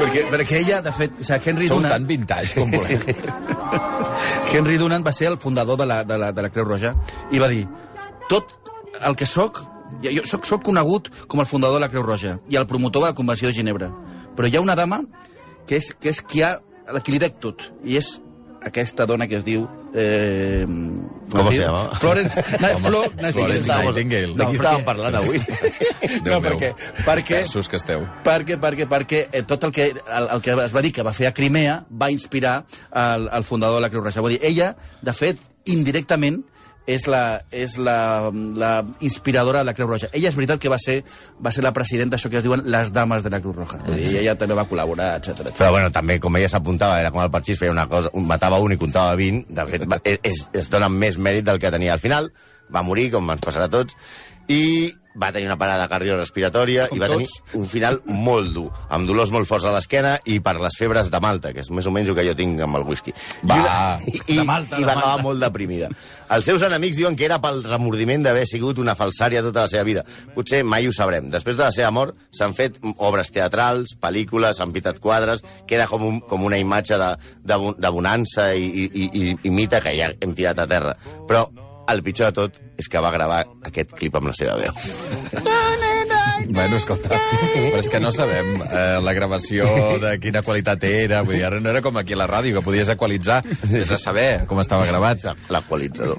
Perquè, 0.00 0.24
perquè 0.34 0.58
ella, 0.64 0.80
de 0.82 0.92
fet, 0.98 1.14
o 1.14 1.28
sigui, 1.28 1.50
Henry 1.52 1.70
Sou 1.70 1.78
Dunant... 1.78 1.94
tan 1.94 2.08
vintage 2.10 2.58
com 2.58 2.74
voleu. 2.74 2.98
Henry 4.52 4.78
Dunant 4.80 5.06
va 5.06 5.12
ser 5.14 5.28
el 5.30 5.38
fundador 5.38 5.78
de 5.78 5.86
la, 5.86 6.02
de 6.04 6.18
la, 6.18 6.30
de 6.32 6.42
la 6.42 6.50
Creu 6.50 6.66
Roja 6.68 6.94
i 7.30 7.42
va 7.42 7.48
dir, 7.50 7.66
tot 8.28 8.56
el 9.06 9.16
que 9.16 9.26
sóc, 9.26 9.62
jo, 10.02 10.24
soc, 10.28 10.46
soc 10.48 10.64
conegut 10.66 11.10
com 11.30 11.42
el 11.42 11.48
fundador 11.50 11.78
de 11.78 11.84
la 11.86 11.90
Creu 11.92 12.06
Roja 12.06 12.38
i 12.50 12.58
el 12.60 12.66
promotor 12.70 13.04
de 13.04 13.12
la 13.12 13.18
Convenció 13.18 13.50
de 13.50 13.56
Ginebra, 13.56 13.90
però 14.36 14.48
hi 14.48 14.58
ha 14.58 14.64
una 14.64 14.78
dama 14.78 15.02
que 15.66 15.78
és, 15.78 15.92
que 15.94 16.10
és 16.10 16.22
qui, 16.22 16.42
ha, 16.42 16.56
qui 17.04 17.14
li 17.14 17.22
dec 17.22 17.38
tot, 17.42 17.70
i 17.84 17.98
és 18.00 18.16
aquesta 18.66 19.06
dona 19.06 19.30
que 19.30 19.38
es 19.40 19.46
diu... 19.46 19.68
Eh, 19.94 20.64
Com 21.30 21.44
se 21.46 21.50
diu? 21.56 21.62
llama? 21.64 21.90
Florence, 21.98 22.42
na, 22.62 22.68
Flo, 22.78 23.02
Florence 23.32 23.66
Nightingale. 23.70 24.34
De 24.34 24.46
qui 24.46 24.58
No, 24.58 24.62
estàvem 24.62 24.84
parlant 24.86 25.16
avui? 25.20 25.40
Déu 26.24 26.34
no, 26.34 26.40
meu. 26.40 26.46
perquè, 26.48 26.70
perquè, 27.06 27.40
Versus 27.44 27.68
que 27.70 27.78
esteu. 27.80 28.04
perquè, 28.26 28.58
perquè, 28.62 28.86
perquè 28.90 29.20
eh, 29.32 29.42
tot 29.46 29.64
el 29.68 29.72
que, 29.74 29.88
el, 29.94 30.28
el 30.36 30.42
que 30.44 30.54
es 30.64 30.74
va 30.76 30.82
dir 30.86 30.92
que 30.94 31.02
va 31.06 31.12
fer 31.16 31.26
a 31.30 31.34
Crimea 31.34 31.80
va 31.90 32.10
inspirar 32.14 32.64
el, 32.92 33.28
el 33.32 33.44
fundador 33.44 33.78
de 33.80 33.86
la 33.86 33.90
Creu 33.90 34.02
Roja. 34.06 34.22
Vull 34.22 34.36
dir, 34.38 34.40
ella, 34.46 34.72
de 35.02 35.12
fet, 35.14 35.38
indirectament, 35.70 36.42
és 36.90 37.06
la, 37.10 37.40
és 37.54 37.76
la, 37.78 38.30
la 38.58 38.70
inspiradora 39.04 39.62
de 39.62 39.68
la 39.68 39.74
Creu 39.76 39.88
Roja. 39.88 40.10
Ella 40.12 40.30
és 40.30 40.36
veritat 40.38 40.60
que 40.62 40.72
va 40.72 40.78
ser, 40.82 41.00
va 41.42 41.52
ser 41.54 41.64
la 41.64 41.72
presidenta, 41.76 42.18
això 42.18 42.30
que 42.32 42.40
es 42.40 42.46
diuen 42.46 42.64
les 42.66 42.92
dames 42.96 43.24
de 43.24 43.32
la 43.32 43.40
Creu 43.42 43.54
Roja. 43.56 43.80
Vull 43.86 44.00
dir, 44.00 44.20
ella 44.22 44.36
també 44.40 44.56
va 44.58 44.66
col·laborar, 44.70 45.12
etc. 45.20 45.52
Però 45.54 45.70
bueno, 45.74 45.92
també, 45.94 46.18
com 46.22 46.38
ella 46.38 46.50
s'apuntava, 46.52 46.98
era 47.02 47.12
com 47.14 47.22
el 47.22 47.32
parxís, 47.32 47.60
feia 47.60 47.74
una 47.74 47.86
cosa, 47.90 48.12
un, 48.18 48.26
matava 48.30 48.58
un 48.64 48.74
i 48.74 48.80
comptava 48.80 49.14
20, 49.20 49.54
de 49.56 49.68
fet, 49.70 49.86
es, 50.04 50.18
es, 50.32 50.42
es 50.64 50.72
dona 50.72 50.90
més 50.90 51.18
mèrit 51.18 51.46
del 51.46 51.62
que 51.62 51.72
tenia 51.72 51.94
al 51.94 52.02
final, 52.02 52.32
va 52.74 52.86
morir, 52.86 53.10
com 53.14 53.30
ens 53.30 53.42
passarà 53.44 53.70
a 53.70 53.72
tots, 53.72 53.96
i 54.50 54.90
va 55.20 55.32
tenir 55.34 55.48
una 55.48 55.56
parada 55.58 55.88
cardiorrespiratòria 55.90 56.84
Com 56.88 56.96
i 56.96 57.00
va 57.02 57.08
tots. 57.10 57.32
tenir 57.42 57.58
un 57.60 57.66
final 57.68 57.96
molt 58.06 58.52
dur, 58.54 58.68
amb 58.94 59.08
dolors 59.08 59.32
molt 59.34 59.48
forts 59.48 59.64
a 59.66 59.72
l'esquena 59.74 60.12
i 60.30 60.36
per 60.40 60.54
les 60.62 60.76
febres 60.78 61.10
de 61.10 61.18
Malta, 61.20 61.50
que 61.52 61.60
és 61.64 61.70
més 61.74 61.86
o 61.86 61.92
menys 61.94 62.08
el 62.12 62.16
que 62.16 62.24
jo 62.28 62.34
tinc 62.38 62.60
amb 62.62 62.78
el 62.78 62.84
whisky. 62.86 63.12
Va, 63.42 63.56
I, 63.56 63.60
una- 63.60 64.22
i, 64.30 64.36
de 64.38 64.44
Malta, 64.46 64.78
i 64.78 64.84
va 64.86 64.92
acabar 64.94 65.16
Malta. 65.16 65.22
molt 65.26 65.42
deprimida. 65.42 65.88
Els 66.30 66.44
seus 66.46 66.62
enemics 66.62 66.96
diuen 66.96 67.16
que 67.18 67.26
era 67.26 67.40
pel 67.42 67.62
remordiment 67.66 68.22
d'haver 68.22 68.46
sigut 68.46 68.78
una 68.78 68.94
falsària 68.94 69.42
tota 69.42 69.64
la 69.66 69.68
seva 69.72 69.82
vida. 69.84 70.04
Potser 70.34 70.62
mai 70.64 70.86
ho 70.86 70.92
sabrem. 70.94 71.26
Després 71.30 71.56
de 71.58 71.64
la 71.66 71.72
seva 71.74 71.90
mort 71.90 72.14
s'han 72.30 72.54
fet 72.54 72.78
obres 72.98 73.32
teatrals, 73.34 73.96
pel·lícules, 74.00 74.56
s'han 74.62 74.72
pintat 74.72 75.00
quadres, 75.02 75.42
queda 75.66 75.88
com, 75.90 76.06
un, 76.06 76.20
com 76.20 76.44
una 76.46 76.58
imatge 76.58 76.96
de, 77.02 77.10
de, 77.42 77.58
de 77.78 77.90
bonança 77.90 78.52
i, 78.54 78.62
i, 78.66 78.90
i, 78.94 79.26
i, 79.42 79.50
mite 79.50 79.82
que 79.82 79.96
ja 79.98 80.12
hem 80.20 80.34
tirat 80.38 80.58
a 80.62 80.68
terra. 80.70 80.94
Però 81.26 81.48
el 81.94 82.02
pitjor 82.06 82.30
de 82.30 82.36
tot 82.40 82.60
és 82.80 82.88
que 82.88 83.02
va 83.02 83.12
gravar 83.14 83.44
aquest 83.66 83.94
clip 83.98 84.16
amb 84.16 84.30
la 84.30 84.36
seva 84.36 84.56
veu. 84.60 84.72
Bueno, 86.50 86.76
escolta, 86.80 87.14
però 87.14 87.78
és 87.78 87.88
que 87.92 88.00
no 88.02 88.10
sabem 88.10 88.56
eh, 88.64 88.98
la 89.04 89.12
gravació 89.14 89.66
de 90.02 90.16
quina 90.22 90.42
qualitat 90.42 90.82
era. 90.88 91.20
Vull 91.26 91.36
dir, 91.36 91.44
ara 91.46 91.60
no 91.62 91.70
era 91.70 91.82
com 91.84 91.96
aquí 92.00 92.16
a 92.16 92.18
la 92.18 92.26
ràdio, 92.30 92.56
que 92.56 92.64
podies 92.66 92.90
equalitzar 92.90 93.40
sense 93.60 94.00
saber 94.02 94.46
com 94.50 94.58
estava 94.62 94.88
gravat. 94.88 95.22
L'equalitzador. 95.52 96.18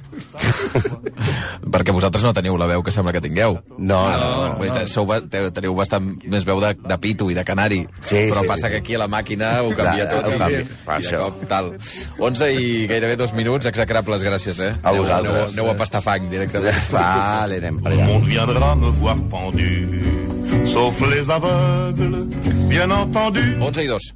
Perquè 1.71 1.93
vosaltres 1.95 2.23
no 2.25 2.33
teniu 2.35 2.57
la 2.59 2.65
veu 2.67 2.83
que 2.83 2.91
sembla 2.91 3.13
que 3.15 3.21
tingueu. 3.23 3.59
No, 3.77 3.99
Ah, 4.05 4.17
no, 4.19 4.29
no, 4.47 4.55
Vull 4.59 4.71
dir, 4.75 4.87
sou, 4.91 5.07
teniu 5.55 5.73
bastant 5.75 6.17
més 6.27 6.43
veu 6.45 6.59
de, 6.59 6.73
de 6.75 6.97
pito 6.99 7.29
i 7.31 7.33
de 7.37 7.45
canari. 7.47 7.81
Sí, 8.01 8.27
però 8.31 8.41
sí, 8.41 8.47
passa 8.47 8.67
sí. 8.67 8.73
que 8.73 8.77
aquí 8.83 8.95
a 8.95 8.99
la 8.99 9.07
màquina 9.07 9.61
ho 9.63 9.69
canvia 9.71 10.07
Clar, 10.09 10.21
tot. 10.21 10.25
ho 10.31 10.35
i- 10.35 10.39
canvia. 10.39 10.59
I, 10.61 10.65
Per 10.85 10.99
de 11.01 11.17
cop, 11.17 11.41
tal. 11.47 11.71
11 12.19 12.51
i 12.53 12.87
gairebé 12.91 13.15
dos 13.15 13.33
minuts, 13.33 13.65
execrables, 13.65 14.21
gràcies, 14.23 14.59
eh? 14.59 14.73
A 14.83 14.89
Aneu- 14.89 15.01
vosaltres. 15.03 15.33
Aneu, 15.35 15.47
aneu 15.53 15.71
a 15.71 15.77
pastar 15.77 16.01
fang, 16.03 16.29
directament. 16.29 16.75
Vale, 16.91 17.57
anem 17.63 17.81
per 17.81 17.93
allà. 17.93 18.05
monde 18.05 18.27
viendra 18.27 18.75
me 18.75 18.91
voir 18.99 19.17
pendu, 19.31 20.67
sauf 20.67 20.99
les 21.07 21.29
aveugles, 21.29 22.27
bien 22.69 22.91
entendu. 22.91 23.39
11 23.63 23.83
i 23.83 23.87
2. 23.87 24.13